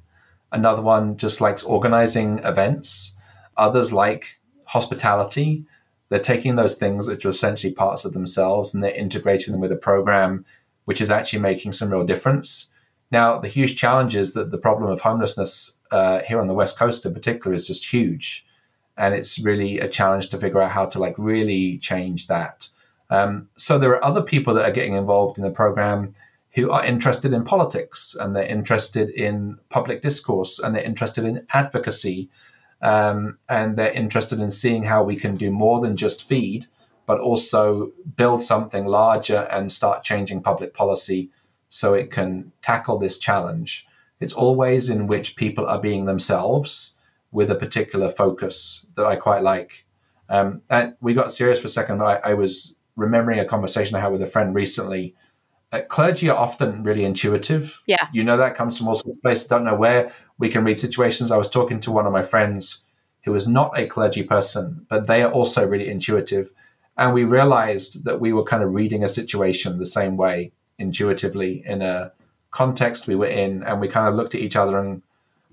Another 0.52 0.82
one 0.82 1.18
just 1.18 1.42
likes 1.42 1.64
organizing 1.64 2.40
events. 2.40 3.16
Others 3.58 3.94
like 3.94 4.40
hospitality. 4.66 5.66
They're 6.10 6.20
taking 6.20 6.56
those 6.56 6.76
things 6.76 7.08
which 7.08 7.26
are 7.26 7.30
essentially 7.30 7.74
parts 7.74 8.04
of 8.04 8.14
themselves 8.14 8.74
and 8.74 8.84
they're 8.84 8.92
integrating 8.92 9.54
them 9.54 9.62
with 9.62 9.72
a 9.72 9.78
program 9.78 10.46
which 10.86 11.00
is 11.00 11.10
actually 11.10 11.40
making 11.40 11.72
some 11.72 11.92
real 11.92 12.06
difference. 12.06 12.68
Now, 13.12 13.38
the 13.38 13.48
huge 13.48 13.76
challenge 13.76 14.16
is 14.16 14.34
that 14.34 14.52
the 14.52 14.58
problem 14.58 14.90
of 14.90 15.02
homelessness 15.02 15.80
uh, 15.92 16.20
here 16.20 16.40
on 16.40 16.48
the 16.48 16.54
West 16.54 16.78
Coast 16.78 17.06
in 17.06 17.14
particular 17.14 17.54
is 17.54 17.68
just 17.68 17.92
huge. 17.92 18.46
And 18.98 19.14
it's 19.14 19.40
really 19.40 19.80
a 19.80 19.88
challenge 19.88 20.30
to 20.30 20.38
figure 20.38 20.62
out 20.62 20.72
how 20.72 20.86
to 20.86 21.00
like 21.00 21.16
really 21.18 21.78
change 21.78 22.28
that. 22.28 22.70
Um, 23.10 23.50
so 23.58 23.78
there 23.78 23.92
are 23.92 24.04
other 24.04 24.22
people 24.22 24.54
that 24.54 24.66
are 24.66 24.72
getting 24.72 24.96
involved 24.96 25.38
in 25.38 25.44
the 25.44 25.52
program 25.52 26.14
who 26.54 26.70
are 26.72 26.86
interested 26.86 27.34
in 27.34 27.44
politics 27.44 28.16
and 28.20 28.36
they're 28.36 28.44
interested 28.44 29.10
in 29.10 29.58
public 29.70 30.02
discourse 30.02 30.60
and 30.60 30.76
they're 30.76 30.84
interested 30.84 31.24
in 31.24 31.46
advocacy 31.54 32.30
um, 32.82 33.38
and 33.48 33.78
they're 33.78 33.92
interested 33.92 34.40
in 34.40 34.52
seeing 34.52 34.84
how 34.84 35.04
we 35.04 35.16
can 35.16 35.36
do 35.36 35.52
more 35.52 35.80
than 35.80 35.96
just 35.96 36.28
feed, 36.28 36.66
but 37.06 37.20
also 37.20 37.92
build 38.16 38.44
something 38.44 38.86
larger 38.86 39.48
and 39.52 39.72
start 39.72 40.04
changing 40.04 40.42
public 40.42 40.74
policy 40.74 41.30
so 41.70 41.94
it 41.94 42.12
can 42.12 42.52
tackle 42.62 42.98
this 42.98 43.18
challenge. 43.18 43.88
It's 44.20 44.34
always 44.34 44.90
in 44.90 45.08
which 45.08 45.36
people 45.36 45.66
are 45.66 45.80
being 45.80 46.06
themselves 46.06 46.96
with 47.32 47.50
a 47.50 47.56
particular 47.56 48.10
focus 48.10 48.86
that 48.96 49.06
I 49.06 49.16
quite 49.16 49.42
like. 49.42 49.86
Um, 50.30 50.62
and 50.70 50.96
we 51.02 51.14
got 51.14 51.34
serious 51.34 51.60
for 51.60 51.68
a 51.68 51.70
second, 51.70 52.02
I, 52.02 52.16
I, 52.24 52.34
was 52.34 52.78
remembering 52.96 53.40
a 53.40 53.46
conversation 53.46 53.96
I 53.96 54.00
had 54.00 54.12
with 54.12 54.22
a 54.22 54.28
friend 54.28 54.56
recently. 54.56 55.16
Uh, 55.72 55.82
clergy 55.88 56.30
are 56.30 56.38
often 56.38 56.84
really 56.84 57.06
intuitive. 57.06 57.82
Yeah. 57.86 58.08
You 58.12 58.24
know, 58.24 58.38
that 58.38 58.56
comes 58.56 58.78
from 58.78 58.88
all 58.88 58.96
sorts 58.96 59.18
of 59.18 59.22
places, 59.22 59.48
don't 59.48 59.64
know 59.64 59.76
where. 59.76 60.12
We 60.38 60.50
can 60.50 60.64
read 60.64 60.80
situations. 60.80 61.32
I 61.32 61.38
was 61.38 61.50
talking 61.50 61.80
to 61.82 61.92
one 61.92 62.06
of 62.06 62.12
my 62.12 62.22
friends 62.22 62.86
who 63.24 63.34
is 63.36 63.48
not 63.48 63.78
a 63.78 63.88
clergy 63.88 64.24
person, 64.24 64.86
but 64.90 65.08
they 65.08 65.22
are 65.22 65.32
also 65.32 65.66
really 65.68 65.90
intuitive. 65.90 66.52
And 66.98 67.14
we 67.14 67.24
realized 67.24 68.04
that 68.04 68.20
we 68.20 68.34
were 68.34 68.44
kind 68.44 68.64
of 68.64 68.74
reading 68.74 69.04
a 69.04 69.08
situation 69.08 69.78
the 69.78 69.86
same 69.86 70.18
way 70.18 70.52
intuitively 70.78 71.64
in 71.66 71.82
a 71.82 72.12
context 72.50 73.08
we 73.08 73.16
were 73.16 73.28
in, 73.28 73.64
and 73.64 73.80
we 73.80 73.88
kind 73.88 74.08
of 74.08 74.16
looked 74.16 74.36
at 74.36 74.42
each 74.42 74.56
other 74.56 74.78
and 74.78 75.02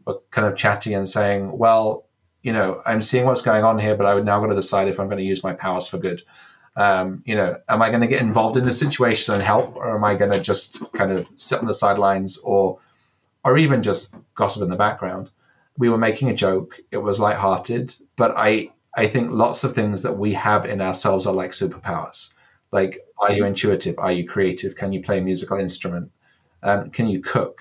were 0.05 0.19
kind 0.31 0.47
of 0.49 0.57
chatting 0.57 0.95
and 0.95 1.09
saying, 1.09 1.57
"Well, 1.57 2.07
you 2.43 2.53
know, 2.53 2.83
I'm 2.87 3.03
seeing 3.03 3.25
what's 3.25 3.43
going 3.43 3.65
on 3.65 3.79
here, 3.79 3.97
but 3.97 4.07
I 4.07 4.15
would 4.15 4.25
now 4.25 4.41
got 4.41 4.49
to 4.49 4.55
decide 4.55 4.89
if 4.89 4.99
I'm 4.99 5.07
going 5.07 5.19
to 5.19 5.25
use 5.25 5.43
my 5.43 5.53
powers 5.53 5.87
for 5.87 5.99
good. 5.99 6.23
Um, 6.79 7.23
you 7.27 7.35
know, 7.37 7.59
am 7.69 7.83
I 7.83 7.91
going 7.91 8.03
to 8.03 8.07
get 8.09 8.23
involved 8.23 8.57
in 8.57 8.65
the 8.65 8.73
situation 8.73 9.35
and 9.35 9.43
help, 9.43 9.77
or 9.77 9.97
am 9.97 10.05
I 10.05 10.15
going 10.15 10.33
to 10.33 10.41
just 10.41 10.81
kind 10.93 11.13
of 11.13 11.29
sit 11.37 11.61
on 11.61 11.67
the 11.67 11.75
sidelines, 11.75 12.39
or, 12.39 12.79
or 13.45 13.59
even 13.59 13.83
just 13.83 14.15
gossip 14.35 14.63
in 14.63 14.71
the 14.71 14.77
background?" 14.77 15.31
We 15.77 15.91
were 15.91 15.99
making 15.99 16.31
a 16.31 16.35
joke; 16.35 16.81
it 16.93 16.99
was 16.99 17.21
lighthearted, 17.21 17.95
but 18.17 18.33
I 18.37 18.71
I 18.97 19.09
think 19.09 19.33
lots 19.33 19.65
of 19.65 19.75
things 19.75 20.03
that 20.03 20.19
we 20.19 20.35
have 20.35 20.65
in 20.67 20.81
ourselves 20.81 21.27
are 21.27 21.35
like 21.35 21.53
superpowers. 21.53 22.33
Like, 22.73 23.01
are 23.19 23.33
you 23.33 23.45
intuitive? 23.45 23.99
Are 23.99 24.13
you 24.13 24.27
creative? 24.27 24.77
Can 24.77 24.93
you 24.93 25.03
play 25.03 25.19
a 25.19 25.23
musical 25.23 25.59
instrument? 25.59 26.11
Um, 26.63 26.91
can 26.91 27.09
you 27.09 27.21
cook? 27.21 27.61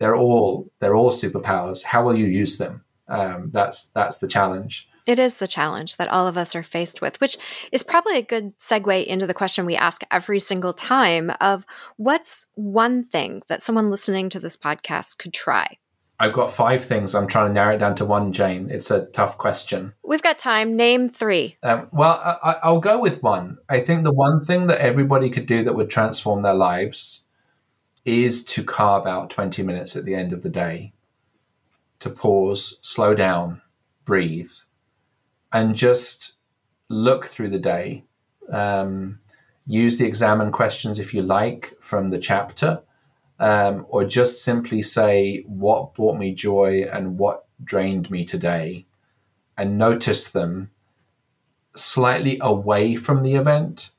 They're 0.00 0.16
all 0.16 0.70
they're 0.80 0.96
all 0.96 1.12
superpowers. 1.12 1.84
How 1.84 2.04
will 2.04 2.16
you 2.18 2.26
use 2.26 2.58
them? 2.58 2.84
Um, 3.08 3.50
that's 3.52 3.88
that's 3.88 4.18
the 4.18 4.28
challenge. 4.28 4.89
It 5.10 5.18
is 5.18 5.38
the 5.38 5.48
challenge 5.48 5.96
that 5.96 6.06
all 6.06 6.28
of 6.28 6.38
us 6.38 6.54
are 6.54 6.62
faced 6.62 7.02
with, 7.02 7.20
which 7.20 7.36
is 7.72 7.82
probably 7.82 8.16
a 8.16 8.22
good 8.22 8.56
segue 8.60 9.04
into 9.06 9.26
the 9.26 9.34
question 9.34 9.66
we 9.66 9.74
ask 9.74 10.02
every 10.08 10.38
single 10.38 10.72
time 10.72 11.32
of 11.40 11.66
what's 11.96 12.46
one 12.54 13.02
thing 13.02 13.42
that 13.48 13.64
someone 13.64 13.90
listening 13.90 14.30
to 14.30 14.38
this 14.38 14.56
podcast 14.56 15.18
could 15.18 15.32
try 15.34 15.78
I've 16.20 16.32
got 16.32 16.52
five 16.52 16.84
things. 16.84 17.16
I'm 17.16 17.26
trying 17.26 17.48
to 17.48 17.52
narrow 17.52 17.74
it 17.74 17.78
down 17.78 17.96
to 17.96 18.04
one, 18.04 18.32
Jane. 18.32 18.68
It's 18.70 18.92
a 18.92 19.06
tough 19.06 19.36
question. 19.36 19.94
We've 20.04 20.22
got 20.22 20.38
time. 20.38 20.76
Name 20.76 21.08
three. 21.08 21.56
Um, 21.64 21.88
well, 21.92 22.38
I, 22.42 22.70
will 22.70 22.80
go 22.80 23.00
with 23.00 23.20
one. 23.22 23.58
I 23.68 23.80
think 23.80 24.04
the 24.04 24.12
one 24.12 24.38
thing 24.38 24.68
that 24.68 24.80
everybody 24.80 25.28
could 25.30 25.46
do 25.46 25.64
that 25.64 25.74
would 25.74 25.90
transform 25.90 26.42
their 26.42 26.54
lives 26.54 27.24
is 28.04 28.44
to 28.44 28.62
carve 28.62 29.08
out 29.08 29.30
20 29.30 29.64
minutes 29.64 29.96
at 29.96 30.04
the 30.04 30.14
end 30.14 30.32
of 30.32 30.42
the 30.42 30.50
day 30.50 30.92
to 31.98 32.10
pause, 32.10 32.78
slow 32.80 33.14
down, 33.14 33.62
breathe, 34.04 34.50
and 35.52 35.74
just 35.74 36.32
look 36.88 37.26
through 37.26 37.50
the 37.50 37.58
day. 37.58 38.04
Um, 38.52 39.20
use 39.66 39.98
the 39.98 40.06
examen 40.06 40.50
questions 40.50 40.98
if 40.98 41.14
you 41.14 41.22
like 41.22 41.74
from 41.80 42.08
the 42.08 42.18
chapter, 42.18 42.82
um, 43.38 43.86
or 43.88 44.04
just 44.04 44.42
simply 44.42 44.82
say 44.82 45.44
what 45.46 45.94
brought 45.94 46.18
me 46.18 46.34
joy 46.34 46.86
and 46.92 47.18
what 47.18 47.46
drained 47.62 48.10
me 48.10 48.24
today, 48.24 48.86
and 49.56 49.78
notice 49.78 50.30
them 50.30 50.70
slightly 51.76 52.38
away 52.40 52.96
from 52.96 53.22
the 53.22 53.34
event 53.34 53.90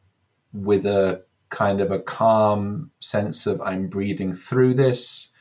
with 0.54 0.86
a 0.86 1.24
kind 1.50 1.82
of 1.82 1.92
a 1.92 2.00
calm 2.00 2.92
sense 3.00 3.46
of 3.46 3.62
I'm 3.62 3.88
breathing 3.88 4.34
through 4.34 4.74
this 4.74 5.32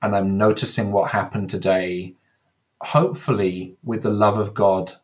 and 0.00 0.16
I'm 0.16 0.36
noticing 0.36 0.90
what 0.90 1.12
happened 1.12 1.48
today, 1.48 2.14
hopefully 2.80 3.76
with 3.84 4.02
the 4.02 4.10
love 4.10 4.38
of 4.38 4.54
God 4.54 4.94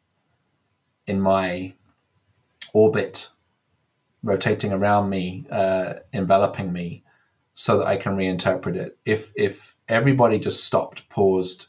in 1.09 1.21
my 1.21 1.75
orbit, 2.73 3.31
rotating 4.23 4.73
around 4.73 5.09
me, 5.09 5.47
uh, 5.51 5.95
enveloping 6.13 6.73
me, 6.73 7.05
so 7.55 7.79
that 7.79 7.87
I 7.87 7.97
can 7.97 8.17
reinterpret 8.17 8.77
it. 8.77 8.99
If 9.05 9.33
if 9.35 9.77
everybody 9.89 10.39
just 10.39 10.65
stopped, 10.65 11.09
paused, 11.09 11.67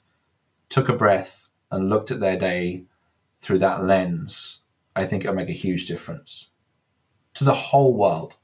took 0.69 0.89
a 0.89 0.93
breath, 0.93 1.49
and 1.71 1.89
looked 1.89 2.11
at 2.11 2.19
their 2.19 2.37
day 2.37 2.83
through 3.41 3.59
that 3.59 3.85
lens, 3.85 4.61
I 4.95 5.05
think 5.05 5.23
it'll 5.23 5.35
make 5.35 5.49
a 5.49 5.53
huge 5.53 5.87
difference 5.87 6.49
to 7.35 7.43
the 7.43 7.53
whole 7.53 7.93
world. 7.93 8.35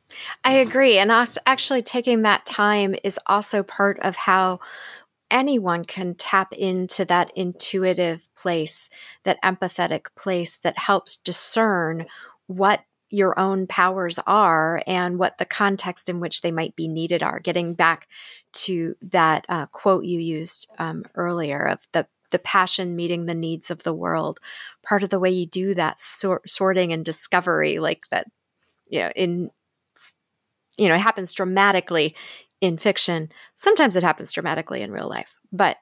I 0.44 0.54
agree. 0.54 0.98
And 0.98 1.12
us 1.12 1.38
actually 1.46 1.82
taking 1.82 2.22
that 2.22 2.46
time 2.46 2.96
is 3.04 3.20
also 3.26 3.64
part 3.64 4.00
of 4.00 4.16
how 4.16 4.60
anyone 5.32 5.86
can 5.86 6.16
tap 6.16 6.54
into 6.54 7.06
that 7.06 7.32
intuitive 7.36 8.28
place, 8.36 8.90
that 9.24 9.42
empathetic 9.44 10.06
place 10.16 10.58
that 10.58 10.78
helps 10.78 11.18
discern 11.18 12.06
what 12.48 12.82
your 13.10 13.38
own 13.40 13.68
powers 13.68 14.20
are 14.28 14.82
and 14.88 15.20
what 15.20 15.38
the 15.38 15.46
context 15.46 16.10
in 16.10 16.20
which 16.20 16.42
they 16.42 16.52
might 16.52 16.76
be 16.76 16.88
needed 16.88 17.24
are. 17.24 17.40
Getting 17.40 17.74
back 17.74 18.08
to 18.54 18.96
that 19.02 19.46
uh, 19.50 19.66
quote 19.68 20.06
you 20.06 20.20
used 20.20 20.70
um, 20.80 21.06
earlier 21.16 21.66
of 21.66 21.80
the 21.94 22.08
the 22.32 22.40
passion 22.40 22.96
meeting 22.96 23.26
the 23.26 23.34
needs 23.36 23.70
of 23.70 23.84
the 23.84 23.94
world. 23.94 24.40
Part 24.84 25.04
of 25.04 25.10
the 25.10 25.20
way 25.20 25.30
you 25.30 25.46
do 25.46 25.76
that 25.76 26.02
sor- 26.02 26.42
sorting 26.46 26.92
and 26.92 27.06
discovery, 27.06 27.80
like 27.80 28.02
that, 28.12 28.28
you 28.88 29.00
know, 29.00 29.12
in 29.16 29.52
you 30.78 30.90
know, 30.90 30.96
it 30.96 31.02
happens 31.02 31.32
dramatically 31.32 32.16
in 32.62 32.78
fiction. 32.78 33.30
Sometimes 33.56 33.96
it 33.96 34.04
happens 34.04 34.32
dramatically 34.32 34.82
in 34.82 34.92
real 34.92 35.10
life, 35.10 35.38
but 35.52 35.78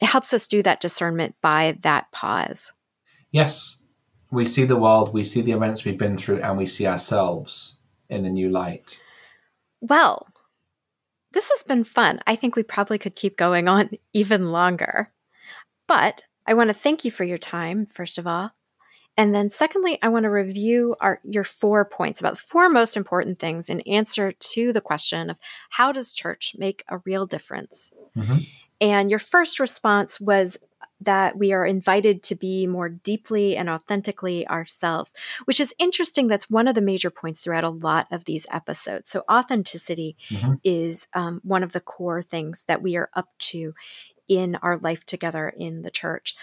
it 0.00 0.06
helps 0.06 0.32
us 0.32 0.46
do 0.46 0.62
that 0.62 0.80
discernment 0.80 1.34
by 1.40 1.78
that 1.82 2.10
pause. 2.12 2.72
Yes, 3.30 3.78
we 4.30 4.44
see 4.44 4.64
the 4.64 4.76
world, 4.76 5.12
we 5.12 5.24
see 5.24 5.40
the 5.40 5.52
events 5.52 5.84
we've 5.84 5.98
been 5.98 6.16
through, 6.16 6.42
and 6.42 6.58
we 6.58 6.66
see 6.66 6.86
ourselves 6.86 7.76
in 8.08 8.24
a 8.24 8.30
new 8.30 8.50
light. 8.50 8.98
Well, 9.80 10.26
this 11.32 11.50
has 11.50 11.62
been 11.62 11.84
fun. 11.84 12.20
I 12.26 12.36
think 12.36 12.56
we 12.56 12.62
probably 12.62 12.98
could 12.98 13.14
keep 13.14 13.36
going 13.36 13.68
on 13.68 13.90
even 14.12 14.52
longer. 14.52 15.12
But 15.86 16.24
I 16.46 16.54
want 16.54 16.68
to 16.68 16.74
thank 16.74 17.04
you 17.04 17.10
for 17.10 17.24
your 17.24 17.38
time, 17.38 17.86
first 17.86 18.18
of 18.18 18.26
all. 18.26 18.52
And 19.16 19.34
then 19.34 19.50
secondly, 19.50 19.98
I 20.02 20.08
want 20.08 20.24
to 20.24 20.30
review 20.30 20.94
our 21.00 21.20
your 21.24 21.44
four 21.44 21.84
points 21.84 22.20
about 22.20 22.34
the 22.34 22.42
four 22.42 22.68
most 22.68 22.96
important 22.96 23.38
things 23.38 23.68
in 23.68 23.80
answer 23.82 24.32
to 24.32 24.72
the 24.72 24.80
question 24.80 25.30
of 25.30 25.38
how 25.70 25.92
does 25.92 26.12
church 26.12 26.54
make 26.58 26.84
a 26.88 26.98
real 26.98 27.26
difference? 27.26 27.92
Mm-hmm. 28.16 28.38
And 28.80 29.10
your 29.10 29.18
first 29.18 29.58
response 29.58 30.20
was 30.20 30.58
that 31.00 31.36
we 31.36 31.52
are 31.52 31.66
invited 31.66 32.22
to 32.22 32.34
be 32.34 32.66
more 32.66 32.88
deeply 32.88 33.56
and 33.56 33.68
authentically 33.68 34.46
ourselves, 34.48 35.14
which 35.44 35.60
is 35.60 35.74
interesting. 35.78 36.26
That's 36.26 36.48
one 36.48 36.68
of 36.68 36.74
the 36.74 36.80
major 36.80 37.10
points 37.10 37.40
throughout 37.40 37.64
a 37.64 37.70
lot 37.70 38.06
of 38.10 38.24
these 38.24 38.46
episodes. 38.50 39.10
So, 39.10 39.22
authenticity 39.30 40.16
mm-hmm. 40.30 40.54
is 40.64 41.06
um, 41.12 41.40
one 41.44 41.62
of 41.62 41.72
the 41.72 41.80
core 41.80 42.22
things 42.22 42.64
that 42.66 42.82
we 42.82 42.96
are 42.96 43.10
up 43.14 43.28
to 43.38 43.74
in 44.28 44.56
our 44.56 44.78
life 44.78 45.04
together 45.04 45.48
in 45.48 45.82
the 45.82 45.90
church. 45.90 46.34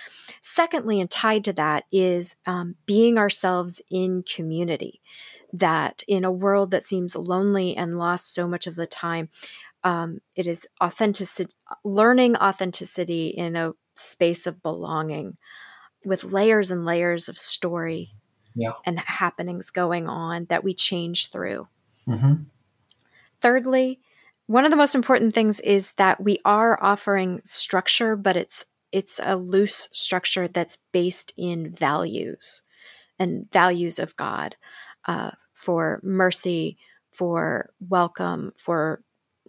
Secondly, 0.41 0.99
and 1.01 1.09
tied 1.09 1.43
to 1.45 1.53
that, 1.53 1.85
is 1.91 2.35
um, 2.45 2.75
being 2.85 3.17
ourselves 3.17 3.81
in 3.89 4.23
community. 4.23 5.01
That 5.51 6.03
in 6.07 6.25
a 6.25 6.31
world 6.31 6.71
that 6.71 6.85
seems 6.85 7.15
lonely 7.15 7.75
and 7.75 7.99
lost 7.99 8.33
so 8.33 8.47
much 8.47 8.65
of 8.65 8.75
the 8.75 8.87
time, 8.87 9.29
um, 9.83 10.21
it 10.35 10.47
is 10.47 10.65
authenticity, 10.81 11.53
learning 11.83 12.35
authenticity 12.37 13.27
in 13.27 13.55
a 13.55 13.73
space 13.95 14.47
of 14.47 14.63
belonging 14.63 15.37
with 16.05 16.23
layers 16.23 16.71
and 16.71 16.85
layers 16.85 17.29
of 17.29 17.37
story 17.37 18.13
yeah. 18.55 18.71
and 18.85 18.99
happenings 18.99 19.69
going 19.69 20.07
on 20.07 20.45
that 20.45 20.63
we 20.63 20.73
change 20.73 21.29
through. 21.29 21.67
Mm-hmm. 22.07 22.43
Thirdly, 23.41 23.99
one 24.53 24.65
of 24.65 24.69
the 24.69 24.77
most 24.77 24.93
important 24.93 25.33
things 25.33 25.59
is 25.61 25.93
that 25.93 26.21
we 26.21 26.37
are 26.45 26.77
offering 26.79 27.41
structure, 27.43 28.15
but 28.15 28.37
it's 28.37 28.65
it's 28.91 29.19
a 29.23 29.35
loose 29.35 29.89
structure 29.91 30.47
that's 30.47 30.77
based 30.91 31.33
in 31.35 31.73
values 31.73 32.61
and 33.17 33.51
values 33.51 33.97
of 33.97 34.15
God 34.15 34.55
uh, 35.07 35.31
for 35.55 35.99
mercy, 36.03 36.77
for 37.11 37.71
welcome, 37.79 38.53
for 38.55 39.01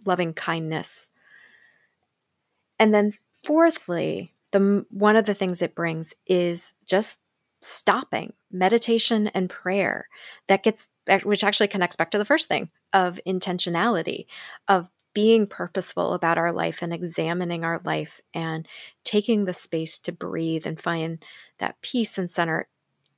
loving 0.07 0.33
kindness. 0.33 1.11
And 2.79 2.91
then, 2.91 3.13
fourthly, 3.43 4.33
the 4.53 4.87
one 4.89 5.17
of 5.17 5.27
the 5.27 5.35
things 5.35 5.61
it 5.61 5.75
brings 5.75 6.15
is 6.25 6.73
just 6.87 7.19
stopping 7.61 8.33
meditation 8.51 9.27
and 9.27 9.51
prayer 9.51 10.07
that 10.47 10.63
gets 10.63 10.89
which 11.23 11.43
actually 11.43 11.67
connects 11.67 11.95
back 11.95 12.09
to 12.09 12.17
the 12.17 12.25
first 12.25 12.47
thing 12.47 12.69
of 12.93 13.19
intentionality, 13.27 14.25
of 14.67 14.89
being 15.15 15.47
purposeful 15.47 16.13
about 16.13 16.37
our 16.37 16.51
life 16.51 16.81
and 16.83 16.93
examining 16.93 17.63
our 17.63 17.81
life 17.83 18.21
and 18.33 18.67
taking 19.03 19.45
the 19.45 19.53
space 19.53 19.97
to 19.97 20.11
breathe 20.11 20.67
and 20.67 20.79
find 20.79 21.23
that 21.57 21.81
peace 21.81 22.19
and 22.19 22.29
center 22.29 22.67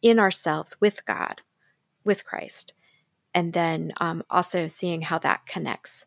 in 0.01 0.19
ourselves 0.19 0.79
with 0.79 1.03
God, 1.05 1.41
with 2.05 2.23
Christ. 2.23 2.73
And 3.33 3.51
then 3.51 3.93
um, 3.97 4.23
also 4.29 4.67
seeing 4.67 5.01
how 5.01 5.17
that 5.19 5.47
connects 5.47 6.05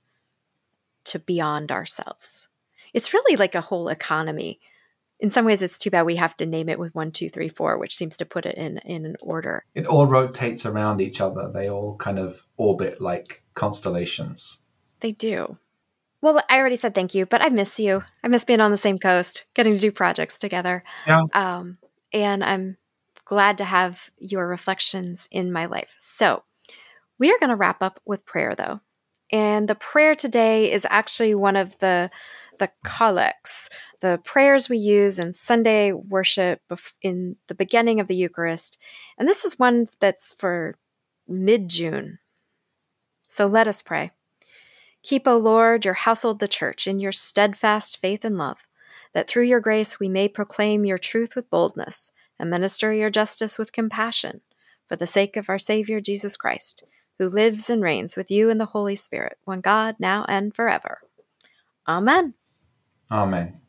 to 1.05 1.19
beyond 1.19 1.73
ourselves. 1.73 2.49
It's 2.95 3.13
really 3.13 3.37
like 3.37 3.57
a 3.57 3.61
whole 3.61 3.89
economy. 3.89 4.61
In 5.19 5.33
some 5.33 5.45
ways 5.45 5.61
it's 5.61 5.79
too 5.79 5.91
bad 5.91 6.07
we 6.07 6.17
have 6.17 6.37
to 6.37 6.47
name 6.47 6.69
it 6.69 6.79
with 6.79 6.95
one 6.95 7.11
two 7.11 7.29
three 7.29 7.49
four 7.49 7.79
which 7.79 7.97
seems 7.97 8.17
to 8.19 8.25
put 8.25 8.47
it 8.47 8.57
in 8.57 8.79
in 8.79 9.05
an 9.05 9.17
order. 9.23 9.65
It 9.75 9.87
all 9.87 10.07
rotates 10.07 10.65
around 10.65 11.01
each 11.01 11.21
other. 11.21 11.51
They 11.53 11.69
all 11.69 11.97
kind 11.97 12.19
of 12.19 12.43
orbit 12.57 13.01
like 13.01 13.43
constellations. 13.55 14.59
They 15.01 15.13
do 15.13 15.59
well 16.23 16.43
i 16.49 16.59
already 16.59 16.77
said 16.77 16.95
thank 16.95 17.15
you 17.15 17.27
but 17.27 17.43
i 17.43 17.49
miss 17.49 17.79
you 17.79 18.03
i 18.23 18.29
miss 18.29 18.45
being 18.45 18.61
on 18.61 18.71
the 18.71 18.77
same 18.77 18.99
coast 18.99 19.45
getting 19.55 19.75
to 19.75 19.81
do 19.81 19.93
projects 19.93 20.39
together 20.39 20.83
yeah. 21.07 21.23
um, 21.33 21.79
and 22.13 22.43
i'm 22.45 22.77
glad 23.25 23.59
to 23.59 23.65
have 23.65 24.11
your 24.19 24.47
reflections 24.47 25.29
in 25.31 25.53
my 25.53 25.67
life 25.67 25.91
so 25.99 26.43
we 27.19 27.31
are 27.31 27.39
going 27.39 27.51
to 27.51 27.57
wrap 27.57 27.83
up 27.83 28.01
with 28.05 28.25
prayer 28.25 28.55
though 28.57 28.81
and 29.33 29.69
the 29.69 29.75
prayer 29.75 30.15
today 30.15 30.73
is 30.73 30.87
actually 30.91 31.35
one 31.35 31.57
of 31.57 31.79
the 31.79 32.11
the 32.61 32.71
collects, 32.85 33.71
the 34.01 34.21
prayers 34.23 34.69
we 34.69 34.77
use 34.77 35.19
in 35.19 35.33
Sunday 35.33 35.93
worship 35.93 36.61
in 37.03 37.37
the 37.49 37.55
beginning 37.55 37.99
of 37.99 38.07
the 38.07 38.15
Eucharist. 38.15 38.79
And 39.19 39.27
this 39.27 39.45
is 39.45 39.59
one 39.59 39.89
that's 39.99 40.35
for 40.35 40.77
mid 41.27 41.69
June. 41.69 42.19
So 43.29 43.47
let 43.47 43.67
us 43.67 43.83
pray. 43.83 44.13
Keep, 45.03 45.27
O 45.27 45.37
Lord, 45.37 45.85
your 45.85 45.95
household, 45.95 46.39
the 46.39 46.49
church, 46.49 46.87
in 46.87 47.01
your 47.01 47.13
steadfast 47.13 47.99
faith 47.99 48.25
and 48.25 48.37
love, 48.37 48.67
that 49.15 49.29
through 49.29 49.45
your 49.45 49.61
grace 49.61 49.99
we 49.99 50.09
may 50.09 50.29
proclaim 50.29 50.85
your 50.85 50.99
truth 50.99 51.35
with 51.35 51.51
boldness 51.51 52.13
and 52.39 52.51
minister 52.51 52.93
your 52.93 53.11
justice 53.11 53.59
with 53.59 53.73
compassion, 53.73 54.41
for 54.89 54.97
the 54.97 55.07
sake 55.07 55.37
of 55.37 55.49
our 55.49 55.59
Savior 55.59 56.01
Jesus 56.01 56.37
Christ, 56.37 56.85
who 57.19 57.29
lives 57.29 57.71
and 57.71 57.83
reigns 57.83 58.17
with 58.17 58.31
you 58.31 58.51
in 58.51 58.59
the 58.59 58.67
Holy 58.67 58.97
Spirit, 58.97 59.39
one 59.45 59.61
God, 59.61 59.97
now 59.99 60.25
and 60.29 60.55
forever. 60.55 60.99
Amen. 61.87 62.35
Amen. 63.11 63.61